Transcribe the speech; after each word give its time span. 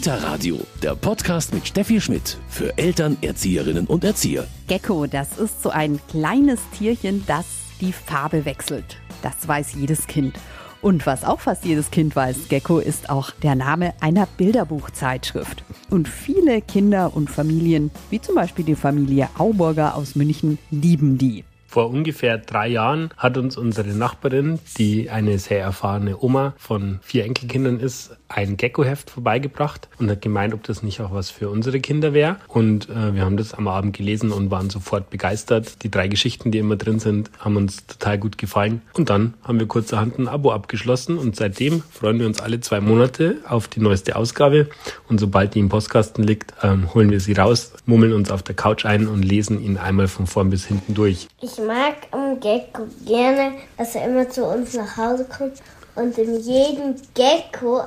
Kita 0.00 0.14
Radio, 0.14 0.58
der 0.82 0.94
Podcast 0.94 1.52
mit 1.52 1.68
Steffi 1.68 2.00
Schmidt 2.00 2.38
für 2.48 2.78
Eltern, 2.78 3.18
Erzieherinnen 3.20 3.86
und 3.86 4.02
Erzieher. 4.02 4.46
Gecko, 4.66 5.04
das 5.04 5.36
ist 5.36 5.62
so 5.62 5.68
ein 5.68 6.00
kleines 6.08 6.58
Tierchen, 6.70 7.22
das 7.26 7.44
die 7.82 7.92
Farbe 7.92 8.46
wechselt. 8.46 8.96
Das 9.20 9.46
weiß 9.46 9.74
jedes 9.74 10.06
Kind. 10.06 10.40
Und 10.80 11.04
was 11.04 11.22
auch 11.22 11.40
fast 11.40 11.66
jedes 11.66 11.90
Kind 11.90 12.16
weiß, 12.16 12.48
Gecko 12.48 12.78
ist 12.78 13.10
auch 13.10 13.30
der 13.30 13.54
Name 13.54 13.92
einer 14.00 14.26
Bilderbuchzeitschrift. 14.38 15.64
Und 15.90 16.08
viele 16.08 16.62
Kinder 16.62 17.14
und 17.14 17.28
Familien, 17.28 17.90
wie 18.08 18.22
zum 18.22 18.36
Beispiel 18.36 18.64
die 18.64 18.76
Familie 18.76 19.28
Auburger 19.36 19.96
aus 19.96 20.14
München, 20.14 20.56
lieben 20.70 21.18
die. 21.18 21.44
Vor 21.66 21.90
ungefähr 21.90 22.38
drei 22.38 22.68
Jahren 22.68 23.10
hat 23.18 23.36
uns 23.36 23.58
unsere 23.58 23.90
Nachbarin, 23.90 24.58
die 24.78 25.10
eine 25.10 25.38
sehr 25.38 25.60
erfahrene 25.60 26.20
Oma 26.20 26.54
von 26.56 27.00
vier 27.02 27.26
Enkelkindern 27.26 27.78
ist, 27.78 28.16
ein 28.30 28.56
Gecko-Heft 28.56 29.10
vorbeigebracht 29.10 29.88
und 29.98 30.08
hat 30.08 30.22
gemeint, 30.22 30.54
ob 30.54 30.62
das 30.62 30.82
nicht 30.82 31.00
auch 31.00 31.12
was 31.12 31.30
für 31.30 31.50
unsere 31.50 31.80
Kinder 31.80 32.14
wäre. 32.14 32.36
Und 32.46 32.88
äh, 32.88 33.14
wir 33.14 33.24
haben 33.24 33.36
das 33.36 33.54
am 33.54 33.66
Abend 33.66 33.96
gelesen 33.96 34.30
und 34.30 34.50
waren 34.50 34.70
sofort 34.70 35.10
begeistert. 35.10 35.82
Die 35.82 35.90
drei 35.90 36.08
Geschichten, 36.08 36.50
die 36.50 36.58
immer 36.58 36.76
drin 36.76 37.00
sind, 37.00 37.30
haben 37.38 37.56
uns 37.56 37.86
total 37.86 38.18
gut 38.18 38.38
gefallen. 38.38 38.82
Und 38.94 39.10
dann 39.10 39.34
haben 39.42 39.58
wir 39.58 39.66
kurzerhand 39.66 40.18
ein 40.18 40.28
Abo 40.28 40.52
abgeschlossen 40.52 41.18
und 41.18 41.34
seitdem 41.34 41.82
freuen 41.90 42.20
wir 42.20 42.26
uns 42.26 42.40
alle 42.40 42.60
zwei 42.60 42.80
Monate 42.80 43.38
auf 43.48 43.66
die 43.66 43.80
neueste 43.80 44.14
Ausgabe. 44.14 44.68
Und 45.08 45.18
sobald 45.18 45.54
die 45.54 45.58
im 45.58 45.68
Postkasten 45.68 46.22
liegt, 46.22 46.54
ähm, 46.62 46.94
holen 46.94 47.10
wir 47.10 47.20
sie 47.20 47.32
raus, 47.32 47.72
mummeln 47.84 48.12
uns 48.12 48.30
auf 48.30 48.42
der 48.44 48.54
Couch 48.54 48.84
ein 48.84 49.08
und 49.08 49.24
lesen 49.24 49.60
ihn 49.60 49.76
einmal 49.76 50.06
von 50.06 50.26
vorn 50.26 50.50
bis 50.50 50.66
hinten 50.66 50.94
durch. 50.94 51.26
Ich 51.42 51.58
mag 51.58 51.96
am 52.12 52.38
Gecko 52.38 52.86
gerne, 53.04 53.52
dass 53.76 53.96
er 53.96 54.06
immer 54.06 54.28
zu 54.28 54.44
uns 54.44 54.74
nach 54.74 54.96
Hause 54.96 55.26
kommt 55.26 55.60
und 55.94 56.16
in 56.18 56.40
jedem 56.40 56.94
Gecko 57.14 57.82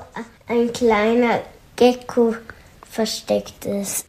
ein 0.48 0.72
kleiner 0.74 1.42
Gecko 1.76 2.36
versteckt 2.90 3.66
ist. 3.66 4.08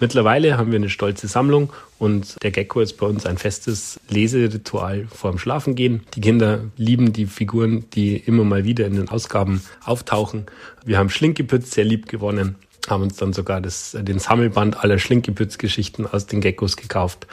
Mittlerweile 0.00 0.58
haben 0.58 0.72
wir 0.72 0.78
eine 0.78 0.90
stolze 0.90 1.28
Sammlung 1.28 1.72
und 1.98 2.42
der 2.42 2.50
Gecko 2.50 2.80
ist 2.80 2.94
bei 2.94 3.06
uns 3.06 3.26
ein 3.26 3.38
festes 3.38 4.00
Leseritual 4.08 5.06
vorm 5.06 5.38
Schlafengehen. 5.38 6.02
Die 6.14 6.20
Kinder 6.20 6.64
lieben 6.76 7.12
die 7.12 7.26
Figuren, 7.26 7.88
die 7.90 8.16
immer 8.16 8.42
mal 8.42 8.64
wieder 8.64 8.86
in 8.86 8.96
den 8.96 9.08
Ausgaben 9.08 9.62
auftauchen. 9.84 10.46
Wir 10.84 10.98
haben 10.98 11.10
Schlinkepütz 11.10 11.70
sehr 11.70 11.84
lieb 11.84 12.08
gewonnen, 12.08 12.56
haben 12.88 13.04
uns 13.04 13.16
dann 13.16 13.32
sogar 13.32 13.60
das, 13.60 13.96
den 13.98 14.18
Sammelband 14.18 14.82
aller 14.82 14.98
Schlinkepütz-Geschichten 14.98 16.06
aus 16.06 16.26
den 16.26 16.40
Geckos 16.40 16.76
gekauft 16.76 17.28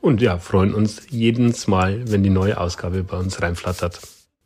und 0.00 0.22
ja, 0.22 0.38
freuen 0.38 0.74
uns 0.74 1.02
jedes 1.10 1.66
Mal, 1.66 2.10
wenn 2.10 2.22
die 2.22 2.30
neue 2.30 2.58
Ausgabe 2.58 3.02
bei 3.02 3.18
uns 3.18 3.42
reinflattert. 3.42 4.00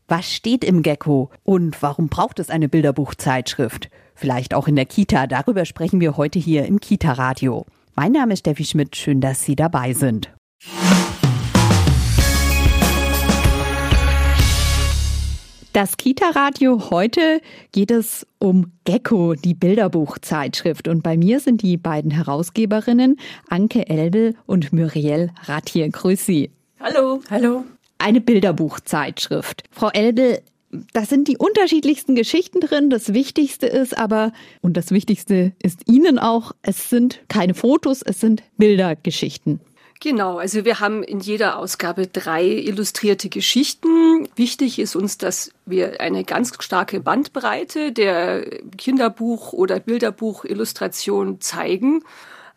Was 0.08 0.33
steht 0.33 0.64
im 0.64 0.83
Gecko 0.83 1.31
und 1.45 1.81
warum 1.81 2.08
braucht 2.08 2.39
es 2.39 2.50
eine 2.50 2.69
Bilderbuchzeitschrift? 2.69 3.89
Vielleicht 4.14 4.53
auch 4.53 4.69
in 4.69 4.77
der 4.77 4.84
Kita, 4.84 5.27
darüber 5.27 5.64
sprechen 5.64 6.00
wir 6.00 6.17
heute 6.17 6.39
hier 6.39 6.67
im 6.67 6.81
Kita-Radio. 6.81 7.67
Mein 7.95 8.12
Name 8.12 8.34
ist 8.34 8.41
Steffi 8.41 8.64
Schmidt, 8.64 8.97
schön, 8.97 9.20
dass 9.20 9.45
Sie 9.45 9.56
dabei 9.56 9.92
sind. 9.92 10.33
Das 15.73 15.97
Kita-Radio 15.97 16.91
heute 16.91 17.41
geht 17.70 17.91
es 17.91 18.27
um 18.39 18.73
Gecko, 18.84 19.34
die 19.34 19.55
Bilderbuchzeitschrift. 19.55 20.86
Und 20.89 21.03
bei 21.03 21.17
mir 21.17 21.41
sind 21.41 21.62
die 21.62 21.78
beiden 21.78 22.11
Herausgeberinnen 22.11 23.19
Anke 23.48 23.89
Elbel 23.89 24.34
und 24.45 24.73
Muriel 24.73 25.30
Rattier. 25.45 25.89
Grüß 25.89 26.27
Sie. 26.27 26.50
Hallo. 26.78 27.20
Hallo. 27.30 27.64
Eine 28.03 28.20
Bilderbuchzeitschrift. 28.20 29.62
Frau 29.70 29.89
Elbel, 29.91 30.42
da 30.92 31.05
sind 31.05 31.28
die 31.28 31.36
unterschiedlichsten 31.36 32.17
Geschichten 32.17 32.61
drin. 32.61 32.91
Das 32.91 33.14
Wichtigste 33.14 33.67
ist 33.67 33.97
aber, 33.97 34.33
und 34.61 34.77
das 34.77 34.91
Wichtigste 34.91 35.53
ist 35.62 35.89
Ihnen 35.89 36.19
auch, 36.19 36.53
es 36.62 36.91
sind 36.91 37.20
keine 37.28 37.55
Fotos, 37.55 38.03
es 38.03 38.20
sind 38.20 38.42
Bildergeschichten. 38.56 39.61
Genau, 40.00 40.39
also 40.39 40.64
wir 40.64 40.80
haben 40.80 41.05
in 41.05 41.20
jeder 41.20 41.61
Ausgabe 41.61 42.08
drei 42.08 42.45
illustrierte 42.45 43.29
Geschichten. 43.29 44.29
Wichtig 44.34 44.80
ist 44.80 44.96
uns, 44.96 45.17
dass 45.17 45.52
wir 45.64 46.01
eine 46.01 46.24
ganz 46.24 46.52
starke 46.58 46.98
Bandbreite 46.98 47.92
der 47.92 48.45
Kinderbuch- 48.77 49.52
oder 49.52 49.79
Bilderbuch-Illustration 49.79 51.40
zeigen. 51.40 52.02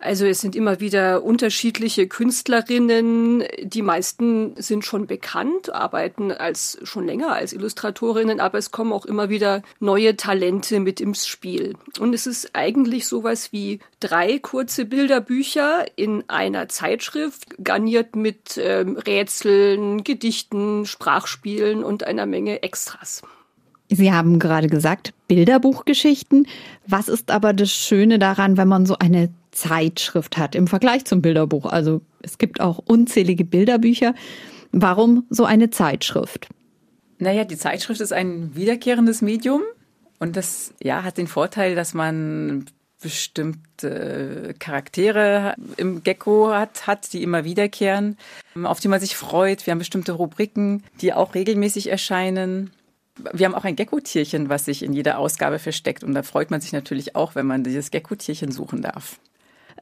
Also 0.05 0.27
es 0.27 0.39
sind 0.39 0.55
immer 0.55 0.79
wieder 0.79 1.23
unterschiedliche 1.23 2.07
Künstlerinnen. 2.07 3.43
Die 3.63 3.81
meisten 3.81 4.53
sind 4.55 4.85
schon 4.85 5.07
bekannt, 5.07 5.73
arbeiten 5.73 6.31
als 6.31 6.77
schon 6.83 7.07
länger 7.07 7.33
als 7.33 7.53
Illustratorinnen, 7.53 8.39
aber 8.39 8.59
es 8.59 8.69
kommen 8.69 8.93
auch 8.93 9.07
immer 9.07 9.29
wieder 9.29 9.63
neue 9.79 10.15
Talente 10.15 10.79
mit 10.79 11.01
ins 11.01 11.25
Spiel. 11.25 11.73
Und 11.99 12.13
es 12.13 12.27
ist 12.27 12.51
eigentlich 12.53 13.07
sowas 13.07 13.51
wie 13.51 13.79
drei 13.99 14.37
kurze 14.37 14.85
Bilderbücher 14.85 15.85
in 15.95 16.23
einer 16.27 16.69
Zeitschrift, 16.69 17.63
garniert 17.63 18.15
mit 18.15 18.59
ähm, 18.61 18.97
Rätseln, 18.97 20.03
Gedichten, 20.03 20.85
Sprachspielen 20.85 21.83
und 21.83 22.03
einer 22.03 22.27
Menge 22.27 22.61
Extras. 22.61 23.23
Sie 23.89 24.11
haben 24.11 24.37
gerade 24.39 24.67
gesagt, 24.67 25.13
Bilderbuchgeschichten. 25.27 26.47
Was 26.87 27.07
ist 27.07 27.31
aber 27.31 27.53
das 27.53 27.71
Schöne 27.71 28.19
daran, 28.19 28.57
wenn 28.57 28.67
man 28.67 28.85
so 28.85 28.97
eine 28.97 29.29
Zeitschrift 29.55 30.37
hat 30.37 30.53
im 30.53 30.67
Vergleich 30.67 31.05
zum 31.05 31.21
Bilderbuch? 31.21 31.65
Also 31.65 32.01
es 32.21 32.37
gibt 32.37 32.61
auch 32.61 32.77
unzählige 32.77 33.45
Bilderbücher. 33.45 34.13
Warum 34.71 35.25
so 35.29 35.45
eine 35.45 35.69
Zeitschrift? 35.69 36.47
Naja, 37.17 37.45
die 37.45 37.57
Zeitschrift 37.57 38.01
ist 38.01 38.13
ein 38.13 38.55
wiederkehrendes 38.55 39.21
Medium 39.21 39.61
und 40.19 40.35
das 40.35 40.73
ja, 40.83 41.03
hat 41.03 41.17
den 41.17 41.27
Vorteil, 41.27 41.75
dass 41.75 41.93
man 41.93 42.65
bestimmte 43.01 44.55
Charaktere 44.57 45.53
im 45.77 46.03
Gecko 46.03 46.51
hat, 46.51 46.87
hat, 46.87 47.13
die 47.13 47.23
immer 47.23 47.43
wiederkehren, 47.43 48.17
auf 48.63 48.79
die 48.79 48.87
man 48.87 48.99
sich 48.99 49.15
freut. 49.15 49.65
Wir 49.65 49.71
haben 49.71 49.79
bestimmte 49.79 50.13
Rubriken, 50.13 50.83
die 51.01 51.13
auch 51.13 51.35
regelmäßig 51.35 51.89
erscheinen. 51.89 52.71
Wir 53.31 53.45
haben 53.45 53.55
auch 53.55 53.63
ein 53.63 53.75
Gecko-Tierchen, 53.75 54.49
was 54.49 54.65
sich 54.65 54.81
in 54.81 54.91
jeder 54.91 55.19
Ausgabe 55.19 55.59
versteckt. 55.59 56.03
Und 56.03 56.13
da 56.13 56.23
freut 56.23 56.51
man 56.51 56.61
sich 56.61 56.73
natürlich 56.73 57.15
auch, 57.15 57.35
wenn 57.35 57.45
man 57.45 57.63
dieses 57.63 57.91
Gecko-Tierchen 57.91 58.51
suchen 58.51 58.81
darf. 58.81 59.19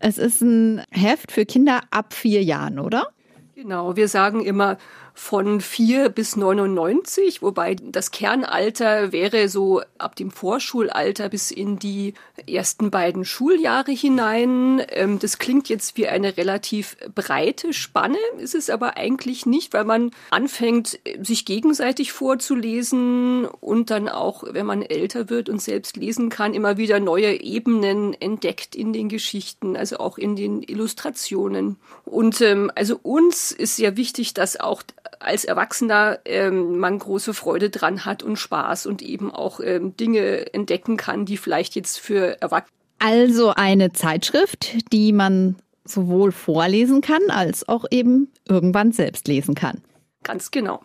Es 0.06 0.18
ist 0.18 0.42
ein 0.42 0.82
Heft 0.92 1.32
für 1.32 1.46
Kinder 1.46 1.80
ab 1.90 2.14
vier 2.14 2.44
Jahren, 2.44 2.78
oder? 2.78 3.08
Genau, 3.56 3.96
wir 3.96 4.10
sagen 4.10 4.44
immer, 4.44 4.78
von 5.14 5.62
4 5.62 6.10
bis 6.10 6.36
99, 6.36 7.42
wobei 7.42 7.76
das 7.76 8.12
Kernalter 8.12 9.12
wäre 9.12 9.48
so 9.48 9.82
ab 10.00 10.16
dem 10.16 10.32
Vorschulalter 10.32 11.30
bis 11.30 11.52
in 11.52 11.78
die 11.78 12.16
ersten 12.48 12.90
beiden 12.90 13.24
Schuljahre 13.24 13.92
hinein. 13.92 14.82
Ähm, 14.90 15.20
das 15.20 15.38
klingt 15.38 15.70
jetzt 15.70 15.98
wie 15.98 16.08
eine 16.08 16.36
relativ 16.36 16.98
breite 17.14 17.74
Spanne, 17.74 18.18
ist 18.40 18.56
es 18.56 18.70
aber 18.70 18.98
eigentlich 18.98 19.46
nicht, 19.46 19.74
weil 19.74 19.86
man 19.86 20.12
anfängt, 20.32 21.00
sich 21.22 21.46
gegenseitig 21.46 22.12
vorzulesen 22.12 23.46
und 23.46 23.92
dann 23.92 24.10
auch, 24.10 24.44
wenn 24.50 24.66
man 24.66 24.82
älter 24.82 25.30
wird 25.30 25.48
und 25.48 25.62
selbst 25.62 25.96
lesen 25.96 26.30
kann, 26.30 26.56
immer 26.56 26.78
wieder 26.78 27.00
neue 27.00 27.42
Ebenen 27.42 28.14
entdeckt 28.20 28.76
in 28.76 28.94
den 28.94 29.10
Geschichten, 29.10 29.76
also 29.76 29.98
auch 29.98 30.18
in 30.18 30.36
den 30.36 30.64
Illustrationen. 30.64 31.78
Und 32.04 32.42
ähm, 32.42 32.72
also 32.76 33.00
uns 33.02 33.52
ist 33.52 33.76
sehr 33.76 33.96
wichtig, 33.96 34.34
dass 34.34 34.60
auch 34.60 34.82
als 35.20 35.46
Erwachsener 35.46 36.20
ähm, 36.26 36.78
man 36.78 37.00
große 37.00 37.34
Freude 37.34 37.70
dran 37.70 38.06
hat 38.06 38.24
und 38.24 38.38
Spaß 38.38 38.86
und 38.86 39.02
eben 39.02 39.32
auch 39.32 39.60
ähm, 39.60 39.96
Dinge 39.98 40.54
entdecken 40.54 40.98
kann, 40.98 41.26
die 41.26 41.38
vielleicht 41.38 41.76
jetzt 41.76 42.00
für 42.00 42.42
Erwachsene. 42.42 42.74
Also 43.00 43.50
eine 43.50 43.92
Zeitschrift, 43.92 44.92
die 44.94 45.12
man 45.12 45.58
sowohl 45.86 46.32
vorlesen 46.32 47.02
kann, 47.02 47.22
als 47.30 47.68
auch 47.68 47.86
eben 47.92 48.32
irgendwann 48.48 48.92
selbst 48.92 49.28
lesen 49.28 49.56
kann. 49.56 49.82
Ganz 50.24 50.52
genau. 50.52 50.82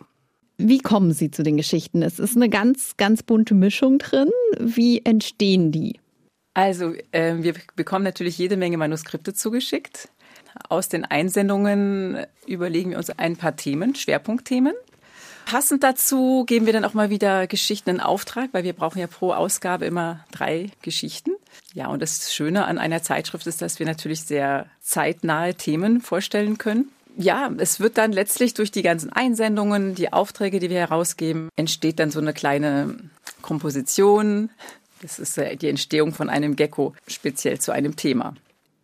Wie 0.57 0.79
kommen 0.79 1.13
Sie 1.13 1.31
zu 1.31 1.43
den 1.43 1.55
Geschichten? 1.55 2.01
Es 2.01 2.19
ist 2.19 2.35
eine 2.35 2.49
ganz, 2.49 2.97
ganz 2.97 3.23
bunte 3.23 3.53
Mischung 3.53 3.97
drin. 3.97 4.29
Wie 4.59 5.05
entstehen 5.05 5.71
die? 5.71 5.97
Also, 6.53 6.93
äh, 7.11 7.35
wir 7.37 7.53
bekommen 7.77 8.03
natürlich 8.03 8.37
jede 8.37 8.57
Menge 8.57 8.77
Manuskripte 8.77 9.33
zugeschickt. 9.33 10.09
Aus 10.67 10.89
den 10.89 11.05
Einsendungen 11.05 12.25
überlegen 12.45 12.91
wir 12.91 12.97
uns 12.97 13.09
ein 13.09 13.37
paar 13.37 13.55
Themen, 13.55 13.95
Schwerpunktthemen. 13.95 14.73
Passend 15.45 15.83
dazu 15.83 16.43
geben 16.45 16.67
wir 16.67 16.73
dann 16.73 16.85
auch 16.85 16.93
mal 16.93 17.09
wieder 17.09 17.47
Geschichten 17.47 17.89
in 17.89 17.99
Auftrag, 18.01 18.49
weil 18.51 18.63
wir 18.63 18.73
brauchen 18.73 18.99
ja 18.99 19.07
pro 19.07 19.33
Ausgabe 19.33 19.85
immer 19.85 20.23
drei 20.31 20.69
Geschichten. 20.83 21.31
Ja, 21.73 21.87
und 21.87 22.01
das 22.03 22.31
Schöne 22.31 22.65
an 22.65 22.77
einer 22.77 23.01
Zeitschrift 23.01 23.47
ist, 23.47 23.61
dass 23.61 23.79
wir 23.79 23.87
natürlich 23.87 24.21
sehr 24.21 24.67
zeitnahe 24.79 25.55
Themen 25.55 26.01
vorstellen 26.01 26.59
können. 26.59 26.89
Ja, 27.17 27.51
es 27.57 27.79
wird 27.79 27.97
dann 27.97 28.11
letztlich 28.11 28.53
durch 28.53 28.69
die 28.69 28.83
ganzen 28.83 29.11
Einsendungen, 29.11 29.95
die 29.95 30.13
Aufträge, 30.13 30.59
die 30.59 30.69
wir 30.69 30.77
herausgeben, 30.77 31.49
entsteht 31.55 31.99
dann 31.99 32.11
so 32.11 32.19
eine 32.19 32.33
kleine 32.33 32.95
Komposition. 33.41 34.51
Das 35.01 35.17
ist 35.17 35.35
die 35.37 35.67
Entstehung 35.67 36.13
von 36.13 36.29
einem 36.29 36.55
Gecko 36.55 36.93
speziell 37.07 37.59
zu 37.59 37.71
einem 37.71 37.95
Thema. 37.95 38.35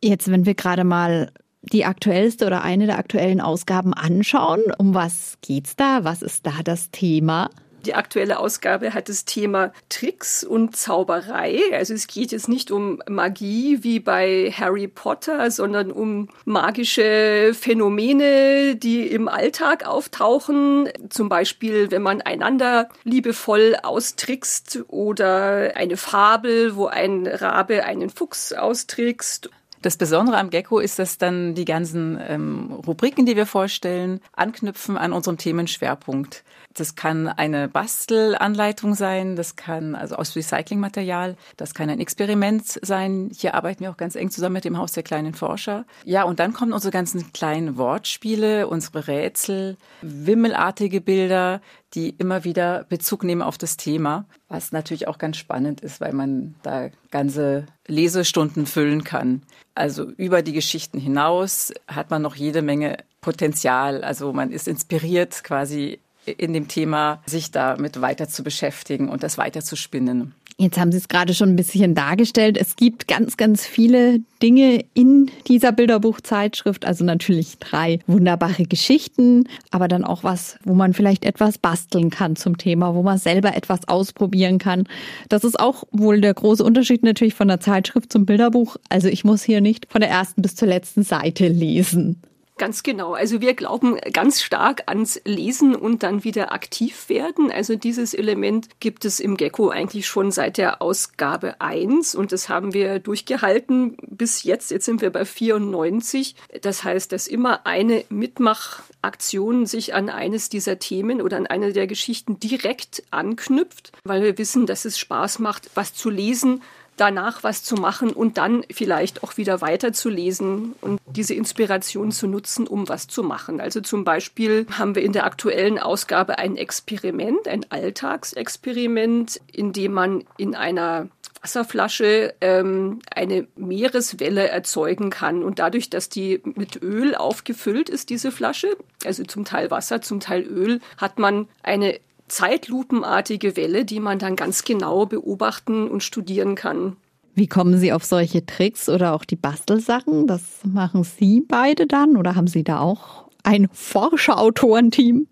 Jetzt, 0.01 0.31
wenn 0.31 0.45
wir 0.45 0.56
gerade 0.56 0.83
mal 0.83 1.31
die 1.71 1.85
aktuellste 1.85 2.45
oder 2.45 2.63
eine 2.63 2.85
der 2.85 2.97
aktuellen 2.97 3.41
Ausgaben 3.41 3.94
anschauen. 3.94 4.62
Um 4.77 4.94
was 4.94 5.38
geht's 5.41 5.75
da? 5.75 6.03
Was 6.03 6.21
ist 6.21 6.45
da 6.45 6.62
das 6.63 6.91
Thema? 6.91 7.50
Die 7.85 7.94
aktuelle 7.94 8.39
Ausgabe 8.39 8.95
hat 8.95 9.09
das 9.09 9.25
Thema 9.25 9.71
Tricks 9.89 10.44
und 10.44 10.75
Zauberei. 10.75 11.59
Also 11.71 11.94
es 11.94 12.07
geht 12.07 12.31
jetzt 12.31 12.50
nicht 12.50 12.71
um 12.71 13.00
Magie 13.07 13.83
wie 13.83 14.00
bei 14.00 14.51
Harry 14.57 14.88
Potter, 14.88 15.51
sondern 15.51 15.91
um 15.91 16.29
magische 16.45 17.51
Phänomene, 17.53 18.75
die 18.75 19.06
im 19.06 19.27
Alltag 19.27 19.85
auftauchen. 19.85 20.89
Zum 21.09 21.29
Beispiel, 21.29 21.91
wenn 21.91 22.01
man 22.01 22.21
einander 22.21 22.89
liebevoll 23.03 23.75
austrickst 23.83 24.85
oder 24.88 25.73
eine 25.75 25.97
Fabel, 25.97 26.75
wo 26.75 26.88
ein 26.88 27.27
Rabe 27.27 27.83
einen 27.83 28.09
Fuchs 28.09 28.51
austrickst 28.51 29.51
das 29.85 29.97
Besondere 29.97 30.37
am 30.37 30.49
Gecko 30.49 30.79
ist, 30.79 30.97
dass 30.97 31.19
dann 31.19 31.53
die 31.53 31.63
ganzen 31.63 32.19
ähm, 32.27 32.71
Rubriken, 32.87 33.27
die 33.27 33.35
wir 33.35 33.45
vorstellen, 33.45 34.19
anknüpfen 34.33 34.97
an 34.97 35.13
unserem 35.13 35.37
Themenschwerpunkt. 35.37 36.43
Das 36.73 36.95
kann 36.95 37.27
eine 37.27 37.67
Bastelanleitung 37.67 38.95
sein, 38.95 39.35
das 39.35 39.55
kann 39.55 39.93
also 39.93 40.15
aus 40.15 40.35
Recyclingmaterial, 40.35 41.37
das 41.55 41.75
kann 41.75 41.91
ein 41.91 41.99
Experiment 41.99 42.65
sein. 42.81 43.29
Hier 43.33 43.53
arbeiten 43.53 43.81
wir 43.81 43.91
auch 43.91 43.97
ganz 43.97 44.15
eng 44.15 44.31
zusammen 44.31 44.53
mit 44.53 44.65
dem 44.65 44.77
Haus 44.77 44.91
der 44.93 45.03
kleinen 45.03 45.35
Forscher. 45.35 45.85
Ja, 46.03 46.23
und 46.23 46.39
dann 46.39 46.51
kommen 46.51 46.73
unsere 46.73 46.91
ganzen 46.91 47.31
kleinen 47.31 47.77
Wortspiele, 47.77 48.67
unsere 48.67 49.07
Rätsel, 49.07 49.77
wimmelartige 50.01 50.99
Bilder, 50.99 51.61
die 51.95 52.09
immer 52.09 52.44
wieder 52.44 52.86
Bezug 52.89 53.24
nehmen 53.24 53.42
auf 53.42 53.57
das 53.57 53.77
Thema, 53.77 54.25
was 54.50 54.71
natürlich 54.71 55.07
auch 55.07 55.18
ganz 55.18 55.38
spannend 55.38 55.81
ist, 55.81 56.01
weil 56.01 56.13
man 56.13 56.56
da 56.62 56.89
ganze 57.09 57.65
Lesestunden 57.88 58.65
füllen 58.65 59.03
kann. 59.03 59.42
Also 59.74 60.03
über 60.18 60.42
die 60.42 60.53
Geschichten 60.53 61.00
hinaus 61.00 61.74
hat 61.88 62.09
man 62.09 62.21
noch 62.21 62.36
jede 62.36 62.62
Menge 62.62 62.97
Potenzial. 63.21 64.03
Also 64.03 64.33
man 64.33 64.51
ist 64.51 64.68
inspiriert 64.68 65.44
quasi 65.44 66.00
in 66.25 66.53
dem 66.53 66.68
Thema, 66.68 67.21
sich 67.25 67.51
damit 67.51 68.01
weiter 68.01 68.27
zu 68.27 68.44
beschäftigen 68.44 69.09
und 69.09 69.24
das 69.24 69.38
weiter 69.38 69.62
zu 69.62 69.75
spinnen. 69.75 70.33
Jetzt 70.57 70.78
haben 70.78 70.94
Sie 70.94 71.00
es 71.00 71.10
gerade 71.10 71.34
schon 71.34 71.50
ein 71.50 71.57
bisschen 71.57 71.96
dargestellt. 71.96 72.57
Es 72.57 72.78
gibt 72.78 73.10
ganz, 73.10 73.36
ganz 73.36 73.66
viele 73.66 74.22
Dinge 74.42 74.86
in 74.94 75.30
dieser 75.50 75.74
Bilderbuchzeitschrift. 75.74 76.86
Also 76.86 77.04
natürlich 77.04 77.60
drei 77.60 78.00
wunderbare 78.07 78.63
Geschichten, 78.63 79.50
aber 79.72 79.90
dann 79.90 80.06
auch 80.06 80.24
was, 80.24 80.57
wo 80.63 80.74
man 80.74 80.94
vielleicht 80.94 81.25
etwas 81.25 81.57
basteln 81.57 82.10
kann 82.10 82.38
zum 82.38 82.57
Thema, 82.57 82.96
wo 82.96 83.04
man 83.04 83.18
selber 83.18 83.54
etwas 83.54 83.90
ausprobieren 83.90 84.57
kann. 84.57 84.88
Das 85.28 85.44
ist 85.44 85.60
auch 85.60 85.84
wohl 85.92 86.22
der 86.22 86.34
große 86.34 86.63
Unterschied 86.63 87.04
natürlich 87.04 87.34
von 87.34 87.50
der 87.50 87.60
Zeitschrift 87.60 88.13
zum 88.13 88.25
Bilderbuch. 88.25 88.78
Also 88.88 89.10
ich 89.10 89.25
muss 89.25 89.44
hier 89.44 89.60
nicht 89.60 89.88
von 89.92 90.00
der 90.00 90.10
ersten 90.10 90.42
bis 90.42 90.56
zur 90.56 90.69
letzten 90.69 91.04
Seite 91.04 91.50
lesen. 91.50 92.22
Ganz 92.57 92.84
genau. 92.84 93.13
Also 93.13 93.42
wir 93.42 93.54
glauben 93.54 93.98
ganz 94.13 94.42
stark 94.42 94.84
ans 94.86 95.19
Lesen 95.25 95.75
und 95.75 96.04
dann 96.04 96.24
wieder 96.24 96.54
aktiv 96.54 97.10
werden. 97.10 97.52
Also 97.52 97.75
dieses 97.75 98.13
Element 98.13 98.69
gibt 98.80 99.04
es 99.04 99.19
im 99.19 99.36
Gecko 99.36 99.69
eigentlich 99.69 100.07
schon 100.07 100.31
seit 100.31 100.57
der 100.57 100.81
Ausgabe 100.81 101.60
1 101.60 102.16
und 102.16 102.31
das 102.31 102.48
haben 102.48 102.74
wir 102.74 103.00
durchgehalten 103.00 103.98
bis 104.07 104.44
jetzt. 104.44 104.72
Jetzt 104.72 104.86
sind 104.86 105.02
wir 105.02 105.10
bei 105.10 105.25
94. 105.25 106.36
Das 106.62 106.86
heißt, 106.86 107.12
dass 107.12 107.28
immer 107.28 107.66
eine 107.66 108.06
Mitmachaktion 108.07 109.66
sich 109.66 109.94
an 109.94 110.10
eines 110.10 110.48
dieser 110.48 110.80
Themen 110.80 111.22
oder 111.22 111.36
an 111.36 111.48
eine 111.48 111.74
der 111.74 111.88
Geschichten 111.88 112.40
direkt 112.40 113.04
anknüpft, 113.12 113.92
weil 114.06 114.24
wir 114.24 114.38
wissen, 114.38 114.66
dass 114.66 114.86
es 114.86 114.98
Spaß 114.98 115.40
macht, 115.40 115.72
was 115.75 115.94
zu 115.94 116.10
lesen, 116.10 116.62
danach 116.97 117.44
was 117.44 117.63
zu 117.63 117.75
machen 117.75 118.12
und 118.12 118.38
dann 118.38 118.63
vielleicht 118.71 119.24
auch 119.24 119.38
wieder 119.38 119.62
weiterzulesen 119.62 120.75
und 120.81 121.00
diese 121.07 121.33
Inspiration 121.33 122.12
zu 122.12 122.27
nutzen, 122.27 122.68
um 122.68 122.88
was 122.88 123.07
zu 123.07 123.24
machen. 123.24 123.59
Also 123.59 123.81
zum 123.81 124.03
Beispiel 124.03 124.65
haben 124.71 124.95
wir 124.95 125.03
in 125.03 125.13
der 125.13 125.25
aktuellen 125.25 125.80
Ausgabe 125.80 126.38
ein 126.38 126.57
Experiment, 126.57 127.47
ein 127.47 127.65
Alltagsexperiment, 127.69 129.42
in 129.51 129.74
dem 129.74 129.94
man 129.94 130.24
in 130.38 130.56
einer 130.56 131.09
Wasserflasche 131.45 132.33
ähm, 132.42 133.00
eine 133.13 133.47
Meereswelle 133.56 134.47
erzeugen 134.47 135.12
kann. 135.12 135.44
Und 135.44 135.59
dadurch, 135.59 135.92
dass 135.92 136.09
die 136.09 136.42
mit 136.44 136.81
Öl 136.81 137.13
aufgefüllt 137.13 137.88
ist, 137.88 138.09
diese 138.09 138.31
Flasche, 138.31 138.75
also 139.06 139.24
zum 139.24 139.45
Teil 139.45 139.69
Wasser, 139.69 140.01
zum 140.01 140.19
Teil 140.19 140.42
Öl, 140.42 140.81
hat 140.97 141.19
man 141.19 141.47
eine 141.62 142.00
zeitlupenartige 142.27 143.56
Welle, 143.56 143.86
die 143.86 144.00
man 144.00 144.19
dann 144.19 144.36
ganz 144.36 144.63
genau 144.63 145.06
beobachten 145.06 145.88
und 145.88 146.04
studieren 146.04 146.56
kann. 146.56 146.98
Wie 147.36 147.48
kommen 147.48 147.77
Sie 147.77 147.92
auf 147.92 148.06
solche 148.06 148.45
Tricks 148.45 148.88
oder 148.88 149.13
auch 149.13 149.25
die 149.25 149.36
Bastelsachen? 149.36 150.25
Das 150.25 150.42
machen 150.63 151.04
Sie 151.04 151.42
beide 151.42 151.86
dann 151.86 152.16
oder 152.16 152.36
haben 152.36 152.48
Sie 152.48 152.63
da 152.63 152.80
auch 152.80 153.30
ein 153.44 153.68
Forscherautorenteam? 153.74 155.27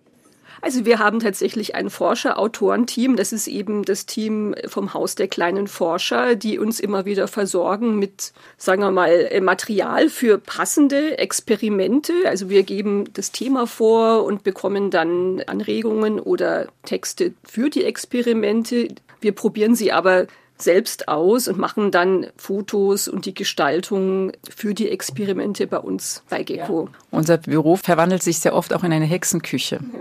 Also 0.64 0.86
wir 0.86 1.00
haben 1.00 1.20
tatsächlich 1.20 1.76
ein 1.76 1.90
Forscher-Autorenteam. 1.90 3.18
Das 3.18 3.34
ist 3.34 3.48
eben 3.48 3.84
das 3.84 4.06
Team 4.06 4.56
vom 4.66 4.94
Haus 4.94 5.16
der 5.16 5.28
kleinen 5.28 5.68
Forscher, 5.68 6.36
die 6.36 6.58
uns 6.58 6.80
immer 6.80 7.04
wieder 7.04 7.28
versorgen 7.28 8.00
mit, 8.00 8.32
sagen 8.58 8.82
wir 8.82 8.92
mal, 8.92 9.10
äh, 9.10 9.42
Material 9.42 10.08
für 10.08 10.38
passende 10.38 11.18
Experimente. 11.18 12.14
Also 12.28 12.50
wir 12.50 12.64
geben 12.64 13.10
das 13.12 13.34
Thema 13.34 13.68
vor 13.68 14.24
und 14.24 14.46
bekommen 14.46 14.90
dann 14.90 15.44
Anregungen 15.48 16.18
oder 16.18 16.70
Texte 16.86 17.34
für 17.44 17.70
die 17.70 17.84
Experimente. 17.84 18.88
Wir 19.20 19.34
probieren 19.34 19.76
sie 19.76 19.92
aber 19.92 20.28
selbst 20.58 21.10
aus 21.10 21.50
und 21.50 21.58
machen 21.58 21.92
dann 21.92 22.28
Fotos 22.38 23.10
und 23.10 23.26
die 23.26 23.34
Gestaltung 23.34 24.32
für 24.50 24.74
die 24.74 24.88
Experimente 24.88 25.68
bei 25.68 25.80
uns 25.80 26.24
bei 26.30 26.44
Gecko. 26.44 26.86
Ja. 26.86 27.00
Unser 27.12 27.38
Büro 27.38 27.76
verwandelt 27.76 28.24
sich 28.24 28.40
sehr 28.40 28.56
oft 28.56 28.74
auch 28.74 28.86
in 28.86 28.94
eine 28.94 29.06
Hexenküche. 29.06 29.82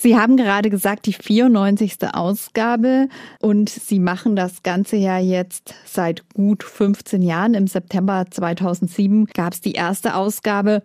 Sie 0.00 0.16
haben 0.16 0.36
gerade 0.36 0.70
gesagt, 0.70 1.06
die 1.06 1.12
94. 1.12 1.96
Ausgabe 2.12 3.08
und 3.40 3.68
Sie 3.68 3.98
machen 3.98 4.36
das 4.36 4.62
Ganze 4.62 4.94
ja 4.94 5.18
jetzt 5.18 5.74
seit 5.84 6.22
gut 6.34 6.62
15 6.62 7.20
Jahren. 7.20 7.54
Im 7.54 7.66
September 7.66 8.24
2007 8.30 9.24
gab 9.34 9.54
es 9.54 9.60
die 9.60 9.72
erste 9.72 10.14
Ausgabe. 10.14 10.84